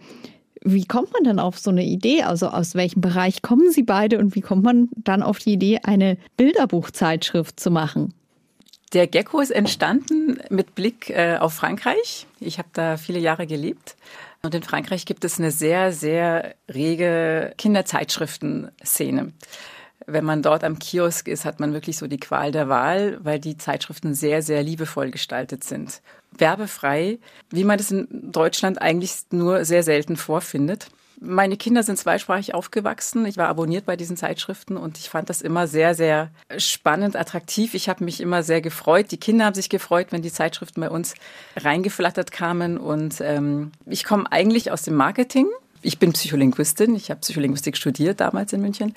Wie 0.64 0.86
kommt 0.86 1.14
man 1.14 1.26
dann 1.26 1.38
auf 1.38 1.60
so 1.60 1.70
eine 1.70 1.84
Idee? 1.84 2.24
Also 2.24 2.48
aus 2.48 2.74
welchem 2.74 3.02
Bereich 3.02 3.44
kommen 3.44 3.72
Sie 3.72 3.84
beide 3.84 4.18
und 4.18 4.34
wie 4.34 4.42
kommt 4.42 4.64
man 4.64 4.90
dann 4.96 5.22
auf 5.22 5.38
die 5.38 5.54
Idee, 5.54 5.82
eine 5.84 6.18
Bilderbuchzeitschrift 6.38 7.60
zu 7.60 7.70
machen? 7.70 8.16
Der 8.94 9.06
Gecko 9.06 9.42
ist 9.42 9.52
entstanden 9.52 10.40
mit 10.50 10.74
Blick 10.74 11.12
äh, 11.12 11.38
auf 11.38 11.54
Frankreich. 11.54 12.26
Ich 12.40 12.58
habe 12.58 12.70
da 12.74 12.98
viele 12.98 13.20
Jahre 13.20 13.46
gelebt. 13.46 13.96
Und 14.46 14.54
in 14.54 14.64
Frankreich 14.64 15.06
gibt 15.06 15.24
es 15.24 15.40
eine 15.40 15.52
sehr, 15.52 15.94
sehr 15.94 16.56
rege 16.70 17.54
Kinderzeitschriften-Szene. 17.58 19.32
Wenn 20.06 20.26
man 20.26 20.42
dort 20.42 20.66
am 20.66 20.80
Kiosk 20.80 21.30
ist, 21.30 21.46
hat 21.46 21.62
man 21.62 21.72
wirklich 21.72 21.98
so 21.98 22.08
die 22.08 22.20
Qual 22.20 22.52
der 22.52 22.68
Wahl, 22.68 23.20
weil 23.24 23.40
die 23.40 23.58
Zeitschriften 23.58 24.14
sehr, 24.14 24.42
sehr 24.42 24.62
liebevoll 24.62 25.12
gestaltet 25.12 25.64
sind. 25.64 26.02
Werbefrei, 26.38 27.20
wie 27.52 27.64
man 27.64 27.78
das 27.78 27.92
in 27.92 28.08
Deutschland 28.12 28.82
eigentlich 28.82 29.14
nur 29.32 29.64
sehr 29.64 29.84
selten 29.84 30.18
vorfindet. 30.18 30.90
Meine 31.26 31.56
Kinder 31.56 31.84
sind 31.84 31.98
zweisprachig 31.98 32.54
aufgewachsen. 32.54 33.26
Ich 33.26 33.38
war 33.38 33.48
abonniert 33.48 33.86
bei 33.86 33.96
diesen 33.96 34.18
Zeitschriften 34.18 34.76
und 34.76 34.98
ich 34.98 35.10
fand 35.10 35.30
das 35.30 35.42
immer 35.42 35.68
sehr, 35.68 35.96
sehr 35.96 36.30
spannend, 36.58 37.16
attraktiv. 37.16 37.76
Ich 37.76 37.88
habe 37.88 38.04
mich 38.04 38.20
immer 38.20 38.44
sehr 38.44 38.60
gefreut. 38.60 39.10
Die 39.12 39.18
Kinder 39.18 39.46
haben 39.46 39.54
sich 39.54 39.70
gefreut, 39.70 40.08
wenn 40.10 40.22
die 40.22 40.34
Zeitschriften 40.34 40.82
bei 40.82 40.90
uns 40.90 41.14
reingeflattert 41.56 42.34
kamen. 42.34 42.78
Und 42.78 43.22
ähm, 43.22 43.72
ich 43.86 44.04
komme 44.04 44.30
eigentlich 44.32 44.70
aus 44.70 44.82
dem 44.82 44.96
Marketing. 44.96 45.48
Ich 45.82 45.98
bin 45.98 46.12
Psycholinguistin. 46.12 46.94
Ich 46.94 47.10
habe 47.10 47.22
Psycholinguistik 47.22 47.78
studiert 47.78 48.20
damals 48.20 48.52
in 48.52 48.60
München. 48.60 48.94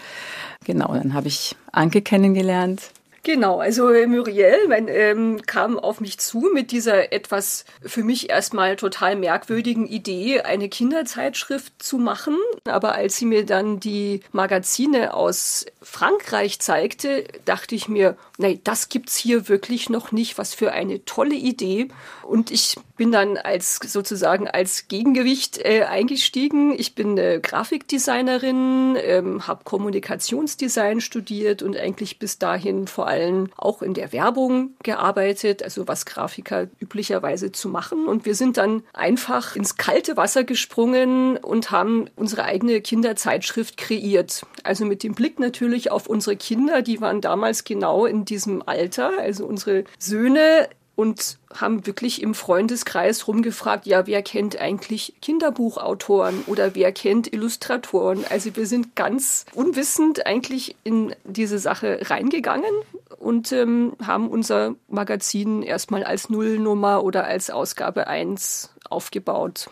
Genau, 0.64 0.95
dann 0.95 1.14
habe 1.14 1.28
ich 1.28 1.54
Anke 1.71 2.02
kennengelernt. 2.02 2.90
Genau, 3.26 3.59
also 3.59 3.88
Muriel 4.06 4.68
mein, 4.68 4.87
ähm, 4.87 5.42
kam 5.47 5.80
auf 5.80 6.00
mich 6.00 6.18
zu 6.18 6.49
mit 6.54 6.71
dieser 6.71 7.12
etwas 7.12 7.64
für 7.83 8.04
mich 8.04 8.30
erstmal 8.30 8.76
total 8.76 9.16
merkwürdigen 9.16 9.85
Idee, 9.88 10.42
eine 10.42 10.68
Kinderzeitschrift 10.68 11.83
zu 11.83 11.99
machen. 11.99 12.37
Aber 12.66 12.95
als 12.95 13.16
sie 13.16 13.25
mir 13.25 13.45
dann 13.45 13.80
die 13.80 14.21
Magazine 14.30 15.12
aus 15.12 15.66
Frankreich 15.83 16.61
zeigte, 16.61 17.25
dachte 17.45 17.75
ich 17.75 17.88
mir, 17.88 18.16
nee, 18.38 18.61
das 18.62 18.88
gibt's 18.88 19.16
hier 19.16 19.49
wirklich 19.49 19.90
noch 19.90 20.12
nicht. 20.12 20.38
Was 20.38 20.55
für 20.55 20.73
eine 20.73 21.05
tolle 21.05 21.35
Idee. 21.35 21.88
Und 22.23 22.50
ich 22.50 22.76
bin 22.97 23.12
dann 23.12 23.37
als 23.37 23.76
sozusagen 23.76 24.49
als 24.49 24.88
Gegengewicht 24.88 25.59
äh, 25.59 25.85
eingestiegen. 25.85 26.75
Ich 26.78 26.95
bin 26.95 27.19
äh, 27.19 27.40
Grafikdesignerin, 27.43 28.97
ähm, 29.00 29.47
habe 29.47 29.64
Kommunikationsdesign 29.64 31.00
studiert 31.00 31.62
und 31.62 31.76
eigentlich 31.76 32.19
bis 32.19 32.38
dahin 32.38 32.87
vor 32.87 33.07
allem 33.07 33.50
auch 33.57 33.83
in 33.83 33.95
der 33.95 34.12
Werbung 34.12 34.75
gearbeitet, 34.83 35.62
also 35.62 35.87
was 35.87 36.07
Grafiker 36.07 36.69
üblicherweise 36.81 37.52
zu 37.52 37.69
machen. 37.69 38.07
Und 38.07 38.25
wir 38.25 38.35
sind 38.35 38.57
dann 38.57 38.83
einfach 38.93 39.57
ins 39.57 39.76
kalte 39.76 40.16
Wasser 40.16 40.45
gesprungen 40.45 41.37
und 41.37 41.71
haben 41.71 42.09
unsere 42.16 42.45
eigene 42.45 42.81
Kinderzeitschrift 42.81 43.76
kreiert. 43.76 44.43
Also 44.62 44.85
mit 44.85 45.02
dem 45.02 45.14
Blick 45.14 45.38
natürlich 45.38 45.90
auf 45.90 46.07
unsere 46.07 46.37
Kinder, 46.37 46.83
die 46.83 47.00
waren 47.00 47.21
damals 47.21 47.64
genau 47.64 48.07
in 48.07 48.25
diesem 48.26 48.62
Alter. 48.66 49.12
Also 49.18 49.47
unsere 49.47 49.85
Söhne 49.99 50.68
und 50.97 51.38
haben 51.54 51.87
wirklich 51.87 52.23
im 52.23 52.35
Freundeskreis 52.35 53.28
rumgefragt, 53.28 53.87
ja, 53.87 54.06
wer 54.06 54.23
kennt 54.23 54.59
eigentlich 54.59 55.14
Kinderbuchautoren 55.21 56.42
oder 56.47 56.75
wer 56.75 56.90
kennt 56.90 57.33
Illustratoren? 57.33 58.25
Also 58.30 58.56
wir 58.56 58.66
sind 58.66 58.97
ganz 58.97 59.45
unwissend 59.54 60.26
eigentlich 60.26 60.75
in 60.85 61.14
diese 61.25 61.59
Sache 61.59 62.00
reingegangen 62.02 62.73
und 63.18 63.52
ähm, 63.52 63.92
haben 64.04 64.28
unser 64.28 64.75
Magazin 64.88 65.62
erstmal 65.62 66.02
als 66.02 66.30
Nullnummer 66.30 67.04
oder 67.04 67.25
als 67.25 67.50
Ausgabe 67.50 68.06
1 68.09 68.71
aufgebaut. 68.88 69.68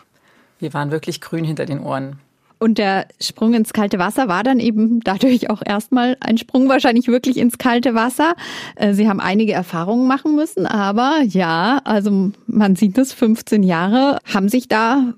Wir 0.59 0.73
waren 0.73 0.91
wirklich 0.91 1.21
grün 1.21 1.43
hinter 1.43 1.65
den 1.65 1.81
Ohren. 1.81 2.19
Und 2.59 2.77
der 2.77 3.07
Sprung 3.19 3.53
ins 3.53 3.73
kalte 3.73 3.99
Wasser 3.99 4.27
war 4.27 4.43
dann 4.43 4.59
eben 4.59 4.99
dadurch 5.01 5.49
auch 5.49 5.61
erstmal 5.65 6.17
ein 6.19 6.37
Sprung 6.37 6.69
wahrscheinlich 6.69 7.07
wirklich 7.07 7.37
ins 7.37 7.57
kalte 7.57 7.93
Wasser. 7.93 8.35
Äh, 8.75 8.93
Sie 8.93 9.07
haben 9.09 9.19
einige 9.19 9.53
Erfahrungen 9.53 10.07
machen 10.07 10.35
müssen, 10.35 10.65
aber 10.65 11.21
ja, 11.27 11.79
also 11.83 12.31
man 12.47 12.75
sieht 12.75 12.97
es, 12.97 13.13
15 13.13 13.63
Jahre 13.63 14.19
haben 14.25 14.49
sich 14.49 14.67
da 14.67 15.13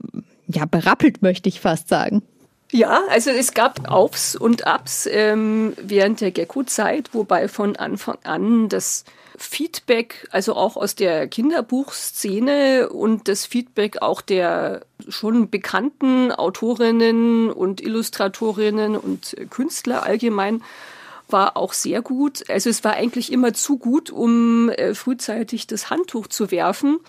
ja 0.47 0.65
berappelt, 0.65 1.21
möchte 1.21 1.49
ich 1.49 1.59
fast 1.59 1.89
sagen. 1.89 2.21
Ja, 2.71 3.01
also 3.09 3.29
es 3.29 3.53
gab 3.53 3.89
Aufs 3.89 4.35
und 4.35 4.67
Abs 4.67 5.07
ähm, 5.09 5.73
während 5.81 6.19
der 6.19 6.31
Gecko-Zeit, 6.31 7.09
wobei 7.13 7.47
von 7.47 7.77
Anfang 7.77 8.17
an 8.23 8.67
das 8.67 9.05
Feedback, 9.37 10.27
also 10.31 10.55
auch 10.55 10.75
aus 10.75 10.95
der 10.95 11.27
Kinderbuchszene 11.27 12.89
und 12.89 13.27
das 13.27 13.45
Feedback 13.45 14.01
auch 14.01 14.21
der 14.21 14.81
schon 15.07 15.49
bekannten 15.49 16.31
Autorinnen 16.31 17.51
und 17.51 17.79
Illustratorinnen 17.79 18.97
und 18.97 19.35
Künstler 19.49 20.03
allgemein 20.03 20.63
war 21.29 21.55
auch 21.55 21.73
sehr 21.73 22.01
gut. 22.01 22.49
Also 22.49 22.69
es 22.69 22.83
war 22.83 22.93
eigentlich 22.93 23.31
immer 23.31 23.53
zu 23.53 23.77
gut, 23.77 24.09
um 24.09 24.69
äh, 24.69 24.95
frühzeitig 24.95 25.67
das 25.67 25.89
Handtuch 25.89 26.27
zu 26.27 26.51
werfen. 26.51 26.99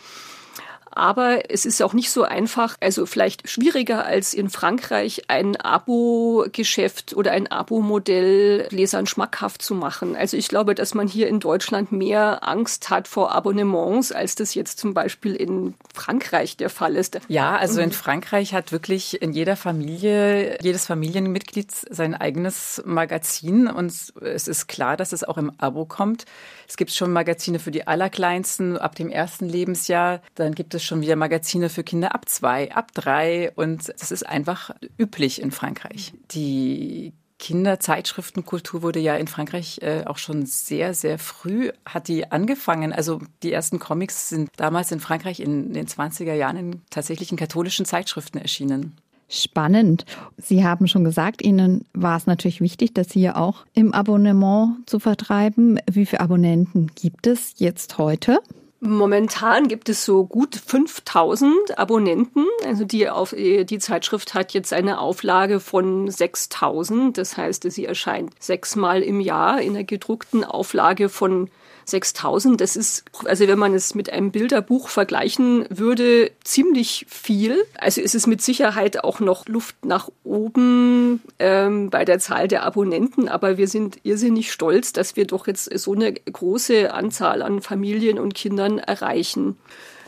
Aber 0.99 1.49
es 1.49 1.65
ist 1.65 1.81
auch 1.81 1.93
nicht 1.93 2.11
so 2.11 2.25
einfach, 2.25 2.77
also 2.81 3.07
vielleicht 3.07 3.49
schwieriger 3.49 4.05
als 4.05 4.35
in 4.35 4.51
Frankreich 4.51 5.23
ein 5.29 5.55
Abo-Geschäft 5.55 7.15
oder 7.15 7.31
ein 7.31 7.47
Abo-Modell 7.47 8.67
Lesern 8.71 9.07
schmackhaft 9.07 9.63
zu 9.63 9.77
machen. 9.77 10.17
Also 10.17 10.37
ich 10.37 10.49
glaube, 10.49 10.75
dass 10.75 10.95
man 10.95 11.07
hier 11.07 11.29
in 11.29 11.39
Deutschland 11.39 11.93
mehr 11.93 12.47
Angst 12.47 12.91
hat 12.91 13.07
vor 13.07 13.33
Abonnements, 13.33 14.11
als 14.11 14.35
das 14.35 14.55
jetzt 14.55 14.81
zum 14.81 14.93
Beispiel 14.93 15.37
in 15.37 15.75
Frankreich 15.95 16.57
der 16.57 16.69
Fall 16.69 16.97
ist. 16.97 17.21
Ja, 17.29 17.57
also 17.57 17.81
in 17.81 17.93
Frankreich 17.93 18.53
hat 18.53 18.73
wirklich 18.73 19.23
in 19.23 19.33
jeder 19.33 19.55
Familie, 19.55 20.59
jedes 20.63 20.87
Familienmitglied 20.87 21.71
sein 21.71 22.17
eigenes 22.17 22.83
Magazin 22.85 23.69
und 23.69 23.93
es 24.21 24.49
ist 24.49 24.67
klar, 24.67 24.97
dass 24.97 25.13
es 25.13 25.23
auch 25.23 25.39
im 25.39 25.53
Abo 25.59 25.85
kommt. 25.85 26.25
Es 26.69 26.77
gibt 26.77 26.91
schon 26.91 27.13
Magazine 27.13 27.59
für 27.59 27.71
die 27.71 27.87
Allerkleinsten 27.87 28.77
ab 28.77 28.95
dem 28.95 29.09
ersten 29.09 29.49
Lebensjahr. 29.49 30.21
Dann 30.35 30.55
gibt 30.55 30.75
es 30.75 30.85
schon 30.85 31.01
wieder 31.01 31.17
Magazine 31.17 31.71
für 31.71 31.83
Kinder 31.83 32.15
ab 32.15 32.29
zwei, 32.29 32.71
ab 32.73 32.93
drei. 32.93 33.51
Und 33.55 33.89
das 33.99 34.11
ist 34.13 34.27
einfach 34.27 34.71
üblich 34.99 35.41
in 35.41 35.51
Frankreich. 35.51 36.13
Die 36.31 37.15
Kinderzeitschriftenkultur 37.39 38.83
wurde 38.83 38.99
ja 38.99 39.17
in 39.17 39.29
Frankreich 39.29 39.79
äh, 39.81 40.05
auch 40.05 40.19
schon 40.19 40.45
sehr, 40.45 40.93
sehr 40.93 41.19
früh, 41.19 41.71
hat 41.87 42.09
die 42.09 42.31
angefangen. 42.31 42.93
Also 42.93 43.21
die 43.43 43.53
ersten 43.53 43.79
Comics 43.79 44.29
sind 44.29 44.51
damals 44.57 44.93
in 44.93 45.01
Frankreich 45.01 45.41
in 45.41 45.73
den 45.73 45.87
20er 45.87 46.35
Jahren 46.35 46.57
in 46.57 46.83
tatsächlichen 46.91 47.39
katholischen 47.39 47.87
Zeitschriften 47.87 48.39
erschienen. 48.39 48.97
Spannend. 49.29 50.07
Sie 50.39 50.65
haben 50.65 50.89
schon 50.89 51.05
gesagt, 51.05 51.43
Ihnen 51.43 51.85
war 51.93 52.17
es 52.17 52.27
natürlich 52.27 52.63
wichtig, 52.63 52.95
das 52.95 53.13
hier 53.13 53.37
auch 53.37 53.67
im 53.75 53.93
Abonnement 53.93 54.77
zu 54.87 54.99
vertreiben. 54.99 55.79
Wie 55.91 56.07
viele 56.07 56.21
Abonnenten 56.21 56.91
gibt 56.95 57.27
es 57.27 57.55
jetzt 57.59 57.99
heute? 57.99 58.41
Momentan 58.81 59.67
gibt 59.67 59.89
es 59.89 60.05
so 60.05 60.25
gut 60.25 60.55
5000 60.55 61.79
Abonnenten. 61.79 62.47
Also 62.65 62.85
die, 62.85 63.09
auf, 63.11 63.35
die 63.37 63.79
Zeitschrift 63.79 64.35
hat 64.35 64.55
jetzt 64.55 64.73
eine 64.73 65.01
Auflage 65.01 65.59
von 65.59 66.09
6000. 66.09 67.19
Das 67.19 67.37
heißt, 67.37 67.71
sie 67.71 67.85
erscheint 67.85 68.33
sechsmal 68.39 69.03
im 69.03 69.21
Jahr 69.21 69.61
in 69.61 69.75
der 69.75 69.85
gedruckten 69.85 70.45
Auflage 70.45 71.09
von 71.09 71.51
6000, 71.91 72.61
das 72.61 72.77
ist, 72.77 73.05
also 73.25 73.47
wenn 73.49 73.59
man 73.59 73.75
es 73.75 73.95
mit 73.95 74.13
einem 74.13 74.31
Bilderbuch 74.31 74.89
vergleichen 74.89 75.67
würde, 75.71 76.31
ziemlich 76.45 77.07
viel. 77.09 77.65
Also 77.79 78.01
ist 78.01 78.15
es 78.15 78.27
mit 78.27 78.43
Sicherheit 78.43 79.03
auch 79.05 79.21
noch 79.21 79.47
Luft 79.47 79.85
nach 79.85 80.09
oben 80.25 81.23
ähm, 81.39 81.91
bei 81.91 82.05
der 82.05 82.19
Zahl 82.19 82.49
der 82.49 82.65
Abonnenten, 82.65 83.29
aber 83.29 83.59
wir 83.59 83.69
sind 83.69 83.99
irrsinnig 84.03 84.53
stolz, 84.53 84.93
dass 84.93 85.17
wir 85.17 85.27
doch 85.27 85.47
jetzt 85.47 85.65
so 85.79 85.93
eine 85.93 86.13
große 86.13 86.93
Anzahl 86.93 87.43
an 87.43 87.63
Familien 87.63 88.19
und 88.19 88.35
Kindern 88.35 88.79
erreichen. 88.79 89.57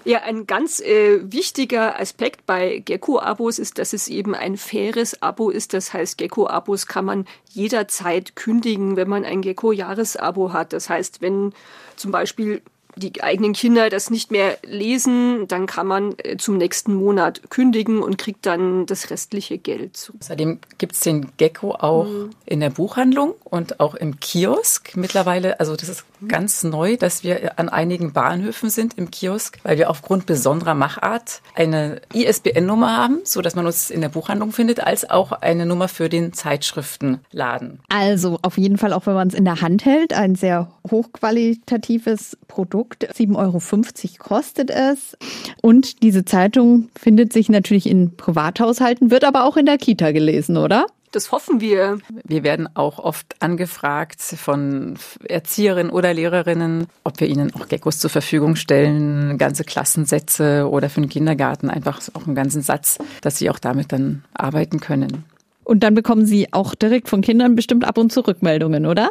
Ja, 0.04 0.22
ein 0.22 0.46
ganz 0.46 0.80
äh, 0.80 1.20
wichtiger 1.22 1.98
Aspekt 2.00 2.46
bei 2.46 2.78
Gecko-Abos 2.84 3.58
ist, 3.58 3.78
dass 3.78 3.92
es 3.92 4.08
eben 4.08 4.34
ein 4.34 4.56
faires 4.56 5.22
Abo 5.22 5.50
ist. 5.50 5.74
Das 5.74 5.92
heißt, 5.92 6.18
Gecko-Abos 6.18 6.86
kann 6.86 7.04
man 7.04 7.26
jederzeit 7.50 8.36
kündigen, 8.36 8.96
wenn 8.96 9.08
man 9.08 9.24
ein 9.24 9.42
Gecko-Jahresabo 9.42 10.52
hat. 10.52 10.72
Das 10.72 10.88
heißt, 10.88 11.20
wenn 11.20 11.52
zum 11.96 12.12
Beispiel 12.12 12.62
die 12.96 13.22
eigenen 13.22 13.52
Kinder 13.52 13.88
das 13.88 14.10
nicht 14.10 14.30
mehr 14.30 14.58
lesen, 14.62 15.46
dann 15.48 15.66
kann 15.66 15.86
man 15.86 16.14
äh, 16.18 16.36
zum 16.36 16.56
nächsten 16.56 16.94
Monat 16.94 17.42
kündigen 17.50 18.02
und 18.02 18.18
kriegt 18.18 18.46
dann 18.46 18.86
das 18.86 19.10
restliche 19.10 19.58
Geld. 19.58 20.12
Außerdem 20.20 20.58
gibt 20.78 20.94
es 20.94 21.00
den 21.00 21.32
Gecko 21.36 21.72
auch 21.72 22.06
mhm. 22.06 22.30
in 22.46 22.60
der 22.60 22.70
Buchhandlung 22.70 23.34
und 23.44 23.80
auch 23.80 23.94
im 23.94 24.18
Kiosk 24.20 24.96
mittlerweile. 24.96 25.60
Also 25.60 25.76
das 25.76 25.88
ist. 25.88 26.04
Ganz 26.26 26.64
neu, 26.64 26.96
dass 26.96 27.24
wir 27.24 27.58
an 27.58 27.68
einigen 27.68 28.12
Bahnhöfen 28.12 28.70
sind 28.70 28.96
im 28.98 29.10
Kiosk, 29.10 29.58
weil 29.62 29.78
wir 29.78 29.90
aufgrund 29.90 30.26
besonderer 30.26 30.74
Machart 30.74 31.42
eine 31.54 32.00
ISBN-Nummer 32.12 32.96
haben, 32.96 33.20
so 33.24 33.42
dass 33.42 33.54
man 33.54 33.66
uns 33.66 33.90
in 33.90 34.00
der 34.00 34.08
Buchhandlung 34.08 34.52
findet, 34.52 34.80
als 34.80 35.08
auch 35.08 35.32
eine 35.32 35.66
Nummer 35.66 35.88
für 35.88 36.08
den 36.08 36.32
Zeitschriftenladen. 36.32 37.80
Also 37.88 38.38
auf 38.42 38.58
jeden 38.58 38.78
Fall 38.78 38.92
auch, 38.92 39.06
wenn 39.06 39.14
man 39.14 39.28
es 39.28 39.34
in 39.34 39.44
der 39.44 39.60
Hand 39.60 39.84
hält, 39.84 40.12
ein 40.12 40.34
sehr 40.34 40.70
hochqualitatives 40.90 42.38
Produkt. 42.48 42.70
Produkt. 42.70 43.04
7,50 43.04 43.36
Euro 43.36 44.18
kostet 44.18 44.70
es. 44.70 45.16
Und 45.62 46.02
diese 46.02 46.24
Zeitung 46.24 46.88
findet 46.98 47.32
sich 47.32 47.48
natürlich 47.48 47.88
in 47.88 48.16
Privathaushalten, 48.16 49.10
wird 49.10 49.24
aber 49.24 49.44
auch 49.44 49.56
in 49.56 49.66
der 49.66 49.78
Kita 49.78 50.12
gelesen, 50.12 50.56
oder? 50.56 50.86
Das 51.12 51.32
hoffen 51.32 51.60
wir. 51.60 51.98
Wir 52.24 52.44
werden 52.44 52.68
auch 52.74 53.00
oft 53.00 53.34
angefragt 53.40 54.20
von 54.20 54.96
Erzieherinnen 55.28 55.90
oder 55.90 56.14
Lehrerinnen, 56.14 56.86
ob 57.02 57.18
wir 57.18 57.26
ihnen 57.26 57.52
auch 57.54 57.66
Geckos 57.66 57.98
zur 57.98 58.10
Verfügung 58.10 58.54
stellen, 58.54 59.36
ganze 59.36 59.64
Klassensätze 59.64 60.68
oder 60.70 60.88
für 60.88 61.00
den 61.00 61.08
Kindergarten 61.08 61.68
einfach 61.68 62.00
auch 62.14 62.26
einen 62.26 62.36
ganzen 62.36 62.62
Satz, 62.62 62.98
dass 63.22 63.38
sie 63.38 63.50
auch 63.50 63.58
damit 63.58 63.92
dann 63.92 64.22
arbeiten 64.34 64.78
können. 64.78 65.24
Und 65.64 65.84
dann 65.84 65.94
bekommen 65.94 66.26
Sie 66.26 66.52
auch 66.52 66.74
direkt 66.74 67.08
von 67.08 67.20
Kindern 67.20 67.54
bestimmt 67.54 67.84
ab 67.84 67.96
und 67.98 68.12
zu 68.12 68.26
Rückmeldungen, 68.26 68.86
oder? 68.86 69.10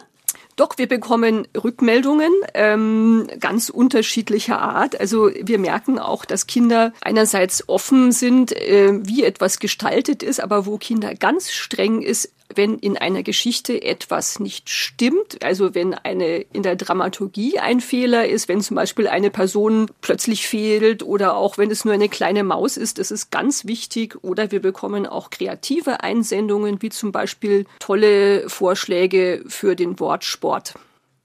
Doch, 0.60 0.78
wir 0.78 0.90
bekommen 0.90 1.48
Rückmeldungen 1.56 2.34
ähm, 2.54 3.28
ganz 3.40 3.70
unterschiedlicher 3.70 4.60
Art. 4.60 5.00
Also 5.00 5.32
wir 5.42 5.58
merken 5.58 6.00
auch, 6.00 6.26
dass 6.26 6.48
Kinder 6.48 6.92
einerseits 7.00 7.70
offen 7.70 8.12
sind, 8.12 8.52
äh, 8.52 8.92
wie 9.02 9.24
etwas 9.24 9.60
gestaltet 9.60 10.22
ist, 10.22 10.42
aber 10.42 10.66
wo 10.66 10.78
Kinder 10.78 11.16
ganz 11.16 11.50
streng 11.50 12.02
ist, 12.02 12.34
wenn 12.56 12.80
in 12.80 12.98
einer 12.98 13.24
Geschichte 13.24 13.82
etwas 13.82 14.40
nicht 14.40 14.70
stimmt, 14.70 15.44
also 15.44 15.76
wenn 15.76 15.94
eine 15.94 16.40
in 16.54 16.64
der 16.64 16.76
Dramaturgie 16.76 17.60
ein 17.60 17.80
Fehler 17.80 18.28
ist, 18.28 18.48
wenn 18.48 18.62
zum 18.62 18.76
Beispiel 18.76 19.08
eine 19.08 19.30
Person 19.30 19.88
plötzlich 20.02 20.48
fehlt 20.48 21.04
oder 21.04 21.36
auch 21.36 21.58
wenn 21.58 21.72
es 21.72 21.86
nur 21.86 21.94
eine 21.94 22.10
kleine 22.10 22.44
Maus 22.44 22.78
ist, 22.78 22.98
das 22.98 23.12
ist 23.12 23.32
ganz 23.32 23.66
wichtig. 23.66 24.24
Oder 24.24 24.52
wir 24.52 24.62
bekommen 24.62 25.06
auch 25.06 25.30
kreative 25.30 26.02
Einsendungen, 26.04 26.82
wie 26.82 26.90
zum 26.90 27.12
Beispiel 27.12 27.66
tolle 27.80 28.50
Vorschläge 28.50 29.44
für 29.48 29.76
den 29.76 30.00
Wortsport. 30.00 30.74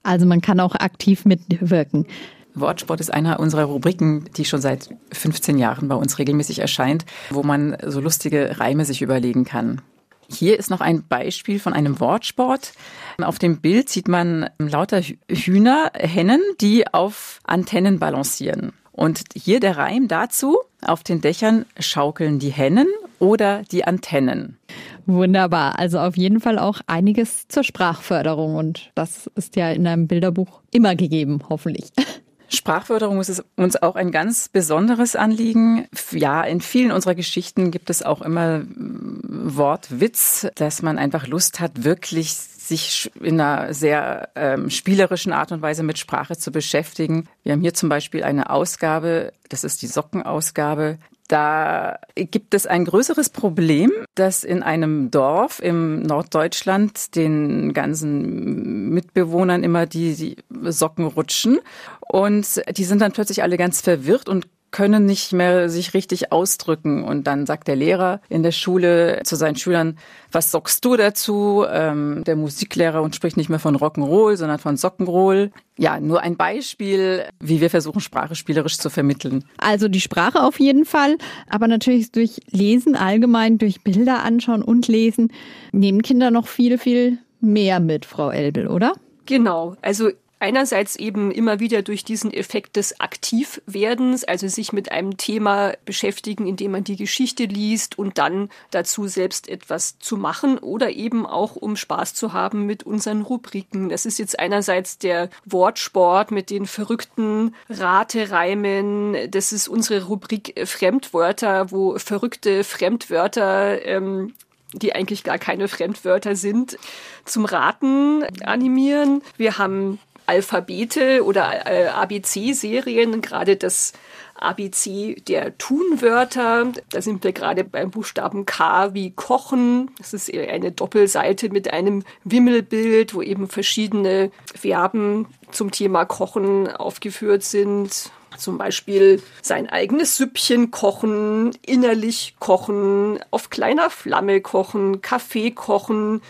Also 0.03 0.25
man 0.25 0.41
kann 0.41 0.59
auch 0.59 0.75
aktiv 0.75 1.25
mitwirken. 1.25 2.05
Wortsport 2.53 3.01
ist 3.01 3.13
einer 3.13 3.39
unserer 3.39 3.65
Rubriken, 3.65 4.29
die 4.37 4.45
schon 4.45 4.61
seit 4.61 4.89
15 5.11 5.57
Jahren 5.57 5.89
bei 5.89 5.95
uns 5.95 6.19
regelmäßig 6.19 6.59
erscheint, 6.59 7.05
wo 7.29 7.43
man 7.43 7.75
so 7.85 7.99
lustige 7.99 8.59
Reime 8.59 8.85
sich 8.85 9.01
überlegen 9.01 9.43
kann. 9.43 9.81
Hier 10.29 10.57
ist 10.57 10.69
noch 10.69 10.81
ein 10.81 11.07
Beispiel 11.07 11.59
von 11.59 11.73
einem 11.73 11.99
Wortsport. 11.99 12.73
Auf 13.21 13.39
dem 13.39 13.61
Bild 13.61 13.89
sieht 13.89 14.07
man 14.07 14.49
lauter 14.57 15.01
Hühner, 15.29 15.91
Hennen, 15.93 16.41
die 16.61 16.87
auf 16.93 17.39
Antennen 17.43 17.99
balancieren. 17.99 18.73
Und 18.91 19.21
hier 19.35 19.59
der 19.59 19.77
Reim 19.77 20.07
dazu, 20.07 20.59
auf 20.81 21.03
den 21.03 21.21
Dächern 21.21 21.65
schaukeln 21.79 22.39
die 22.39 22.51
Hennen 22.51 22.87
oder 23.19 23.63
die 23.63 23.85
Antennen. 23.85 24.57
Wunderbar. 25.05 25.77
Also 25.77 25.99
auf 25.99 26.17
jeden 26.17 26.39
Fall 26.39 26.57
auch 26.57 26.81
einiges 26.87 27.47
zur 27.47 27.63
Sprachförderung. 27.63 28.55
Und 28.55 28.91
das 28.95 29.29
ist 29.35 29.55
ja 29.55 29.71
in 29.71 29.85
einem 29.85 30.07
Bilderbuch 30.07 30.61
immer 30.71 30.95
gegeben, 30.95 31.39
hoffentlich. 31.49 31.91
Sprachförderung 32.49 33.19
ist 33.19 33.43
uns 33.55 33.81
auch 33.81 33.95
ein 33.95 34.11
ganz 34.11 34.49
besonderes 34.49 35.15
Anliegen. 35.15 35.87
Ja, 36.11 36.43
in 36.43 36.61
vielen 36.61 36.91
unserer 36.91 37.15
Geschichten 37.15 37.71
gibt 37.71 37.89
es 37.89 38.03
auch 38.03 38.21
immer 38.21 38.61
Wortwitz, 38.67 40.47
dass 40.55 40.81
man 40.81 40.97
einfach 40.97 41.27
Lust 41.27 41.59
hat, 41.59 41.83
wirklich 41.83 42.33
sich 42.33 43.11
in 43.21 43.39
einer 43.39 43.73
sehr 43.73 44.29
ähm, 44.35 44.69
spielerischen 44.69 45.33
Art 45.33 45.51
und 45.51 45.61
Weise 45.61 45.83
mit 45.83 45.99
Sprache 45.99 46.37
zu 46.37 46.51
beschäftigen. 46.51 47.27
Wir 47.43 47.53
haben 47.53 47.61
hier 47.61 47.73
zum 47.73 47.89
Beispiel 47.89 48.23
eine 48.23 48.49
Ausgabe, 48.49 49.33
das 49.49 49.63
ist 49.63 49.81
die 49.81 49.87
Sockenausgabe. 49.87 50.97
Da 51.27 51.99
gibt 52.15 52.53
es 52.53 52.67
ein 52.67 52.85
größeres 52.85 53.29
Problem, 53.29 53.91
dass 54.13 54.43
in 54.43 54.61
einem 54.61 55.09
Dorf 55.09 55.59
im 55.59 56.03
Norddeutschland 56.03 57.15
den 57.15 57.73
ganzen 57.73 58.89
Mitbewohnern 58.89 59.63
immer 59.63 59.87
die, 59.87 60.15
die 60.15 60.37
Socken 60.71 61.05
rutschen. 61.05 61.59
Und 61.99 62.61
die 62.77 62.83
sind 62.83 63.01
dann 63.01 63.11
plötzlich 63.11 63.41
alle 63.41 63.57
ganz 63.57 63.81
verwirrt 63.81 64.29
und 64.29 64.47
können 64.75 65.05
nicht 65.05 65.31
mehr 65.31 65.69
sich 65.69 65.93
richtig 65.93 66.33
ausdrücken. 66.33 67.05
Und 67.05 67.27
dann 67.27 67.45
sagt 67.45 67.69
der 67.69 67.77
Lehrer 67.77 68.19
in 68.27 68.43
der 68.43 68.51
Schule 68.51 69.21
zu 69.23 69.37
seinen 69.37 69.55
Schülern, 69.55 69.97
was 70.33 70.51
sagst 70.51 70.83
du 70.83 70.97
dazu? 70.97 71.63
Ähm, 71.65 72.25
der 72.25 72.35
Musiklehrer 72.35 73.01
und 73.01 73.15
spricht 73.15 73.37
nicht 73.37 73.47
mehr 73.47 73.59
von 73.59 73.77
Rock'n'Roll, 73.77 74.35
sondern 74.35 74.59
von 74.59 74.75
Sockenroll. 74.75 75.51
Ja, 75.77 76.01
nur 76.01 76.23
ein 76.23 76.35
Beispiel, 76.35 77.23
wie 77.39 77.61
wir 77.61 77.69
versuchen, 77.69 78.01
Sprache 78.01 78.35
spielerisch 78.35 78.77
zu 78.77 78.89
vermitteln. 78.89 79.45
Also 79.59 79.87
die 79.87 80.01
Sprache 80.01 80.43
auf 80.43 80.59
jeden 80.59 80.83
Fall, 80.83 81.17
aber 81.49 81.69
natürlich 81.69 82.11
durch 82.11 82.41
Lesen 82.51 82.97
allgemein, 82.97 83.57
durch 83.57 83.81
Bilder 83.81 84.23
anschauen 84.23 84.61
und 84.61 84.89
lesen, 84.89 85.31
nehmen 85.71 86.01
Kinder 86.01 86.31
noch 86.31 86.47
viel, 86.47 86.77
viel 86.77 87.19
mehr 87.39 87.79
mit, 87.79 88.03
Frau 88.03 88.29
Elbel, 88.29 88.67
oder? 88.67 88.91
Genau. 89.25 89.77
Also 89.81 90.11
Einerseits 90.39 90.97
eben 90.97 91.31
immer 91.31 91.59
wieder 91.61 91.81
durch 91.81 92.03
diesen 92.03 92.31
Effekt 92.31 92.75
des 92.75 92.99
Aktivwerdens, 92.99 94.25
also 94.25 94.47
sich 94.47 94.73
mit 94.73 94.91
einem 94.91 95.15
Thema 95.15 95.73
beschäftigen, 95.85 96.45
indem 96.45 96.71
man 96.71 96.83
die 96.83 96.97
Geschichte 96.97 97.45
liest 97.45 97.97
und 97.97 98.17
dann 98.17 98.49
dazu 98.69 99.07
selbst 99.07 99.47
etwas 99.47 99.97
zu 99.99 100.17
machen 100.17 100.57
oder 100.57 100.91
eben 100.91 101.25
auch 101.25 101.55
um 101.55 101.77
Spaß 101.77 102.13
zu 102.15 102.33
haben 102.33 102.65
mit 102.65 102.83
unseren 102.83 103.21
Rubriken. 103.21 103.89
Das 103.89 104.05
ist 104.05 104.19
jetzt 104.19 104.37
einerseits 104.37 104.97
der 104.97 105.29
Wortsport 105.45 106.31
mit 106.31 106.49
den 106.49 106.65
verrückten 106.65 107.55
Ratereimen. 107.69 109.31
Das 109.31 109.53
ist 109.53 109.69
unsere 109.69 110.05
Rubrik 110.05 110.53
Fremdwörter, 110.65 111.71
wo 111.71 111.97
verrückte 111.97 112.65
Fremdwörter 112.65 113.85
ähm, 113.85 114.33
die 114.73 114.93
eigentlich 114.93 115.23
gar 115.23 115.37
keine 115.37 115.69
Fremdwörter 115.69 116.35
sind, 116.35 116.77
zum 117.23 117.45
Raten 117.45 118.23
animieren. 118.43 119.21
Wir 119.37 119.57
haben 119.57 119.99
Alphabete 120.25 121.23
oder 121.23 121.65
äh, 121.65 121.87
ABC-Serien, 121.87 123.21
gerade 123.21 123.55
das 123.55 123.93
ABC 124.35 125.15
der 125.27 125.57
Tunwörter. 125.57 126.71
Da 126.89 127.01
sind 127.01 127.23
wir 127.23 127.31
gerade 127.31 127.63
beim 127.63 127.91
Buchstaben 127.91 128.45
K 128.45 128.93
wie 128.93 129.11
Kochen. 129.11 129.91
Das 129.97 130.13
ist 130.13 130.33
eine 130.33 130.71
Doppelseite 130.71 131.49
mit 131.49 131.71
einem 131.71 132.03
Wimmelbild, 132.23 133.13
wo 133.13 133.21
eben 133.21 133.47
verschiedene 133.47 134.31
Verben 134.53 135.27
zum 135.51 135.71
Thema 135.71 136.05
Kochen 136.05 136.67
aufgeführt 136.67 137.43
sind. 137.43 138.11
Zum 138.37 138.57
Beispiel 138.57 139.21
sein 139.41 139.69
eigenes 139.69 140.17
Süppchen 140.17 140.69
kochen, 140.69 141.51
innerlich 141.65 142.35
kochen, 142.39 143.19
auf 143.31 143.49
kleiner 143.49 143.89
Flamme 143.89 144.41
kochen, 144.41 145.01
Kaffee 145.01 145.51
kochen, 145.51 146.21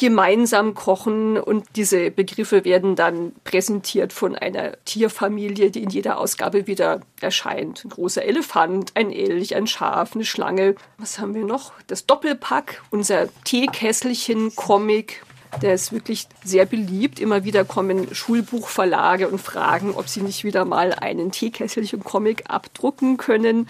gemeinsam 0.00 0.72
kochen 0.72 1.36
und 1.36 1.66
diese 1.76 2.10
Begriffe 2.10 2.64
werden 2.64 2.96
dann 2.96 3.32
präsentiert 3.44 4.14
von 4.14 4.34
einer 4.34 4.82
Tierfamilie, 4.86 5.70
die 5.70 5.82
in 5.82 5.90
jeder 5.90 6.16
Ausgabe 6.18 6.66
wieder 6.66 7.02
erscheint. 7.20 7.84
Ein 7.84 7.90
großer 7.90 8.24
Elefant, 8.24 8.92
ein 8.94 9.12
Elch, 9.12 9.54
ein 9.54 9.66
Schaf, 9.66 10.14
eine 10.14 10.24
Schlange. 10.24 10.74
Was 10.96 11.18
haben 11.18 11.34
wir 11.34 11.44
noch? 11.44 11.74
Das 11.86 12.06
Doppelpack, 12.06 12.82
unser 12.88 13.28
Teekesselchen-Comic. 13.44 15.22
Der 15.62 15.74
ist 15.74 15.92
wirklich 15.92 16.26
sehr 16.44 16.64
beliebt. 16.66 17.20
Immer 17.20 17.44
wieder 17.44 17.64
kommen 17.64 18.14
Schulbuchverlage 18.14 19.28
und 19.28 19.40
fragen, 19.40 19.94
ob 19.94 20.08
sie 20.08 20.22
nicht 20.22 20.44
wieder 20.44 20.64
mal 20.64 20.92
einen 20.92 21.32
Teekesselchen-Comic 21.32 22.44
abdrucken 22.48 23.16
können. 23.16 23.68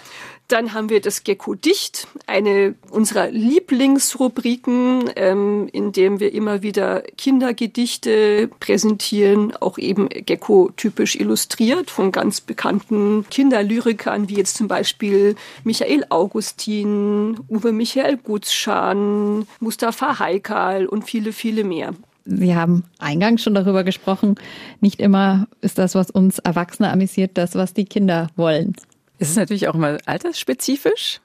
Dann 0.50 0.74
haben 0.74 0.88
wir 0.90 1.00
das 1.00 1.22
Gecko 1.22 1.54
Dicht, 1.54 2.08
eine 2.26 2.74
unserer 2.90 3.30
Lieblingsrubriken, 3.30 5.08
ähm, 5.14 5.68
in 5.70 5.92
dem 5.92 6.18
wir 6.18 6.34
immer 6.34 6.60
wieder 6.60 7.02
Kindergedichte 7.16 8.50
präsentieren, 8.58 9.54
auch 9.54 9.78
eben 9.78 10.08
Gecko 10.08 10.72
typisch 10.76 11.14
illustriert 11.14 11.88
von 11.88 12.10
ganz 12.10 12.40
bekannten 12.40 13.26
Kinderlyrikern, 13.30 14.28
wie 14.28 14.38
jetzt 14.38 14.56
zum 14.56 14.66
Beispiel 14.66 15.36
Michael 15.62 16.04
Augustin, 16.08 17.38
Uwe 17.48 17.70
Michael 17.70 18.16
Gutschan, 18.16 19.46
Mustafa 19.60 20.18
Haikal 20.18 20.86
und 20.86 21.04
viele, 21.04 21.32
viele 21.32 21.62
mehr. 21.70 21.94
Sie 22.26 22.54
haben 22.54 22.84
eingangs 22.98 23.42
schon 23.42 23.54
darüber 23.54 23.82
gesprochen, 23.82 24.34
nicht 24.80 25.00
immer 25.00 25.48
ist 25.62 25.78
das, 25.78 25.94
was 25.94 26.10
uns 26.10 26.38
Erwachsene 26.38 26.90
amüsiert, 26.90 27.32
das, 27.34 27.54
was 27.54 27.72
die 27.72 27.86
Kinder 27.86 28.28
wollen. 28.36 28.74
Es 29.18 29.30
ist 29.30 29.36
natürlich 29.36 29.68
auch 29.68 29.74
immer 29.74 29.98
altersspezifisch. 30.06 31.20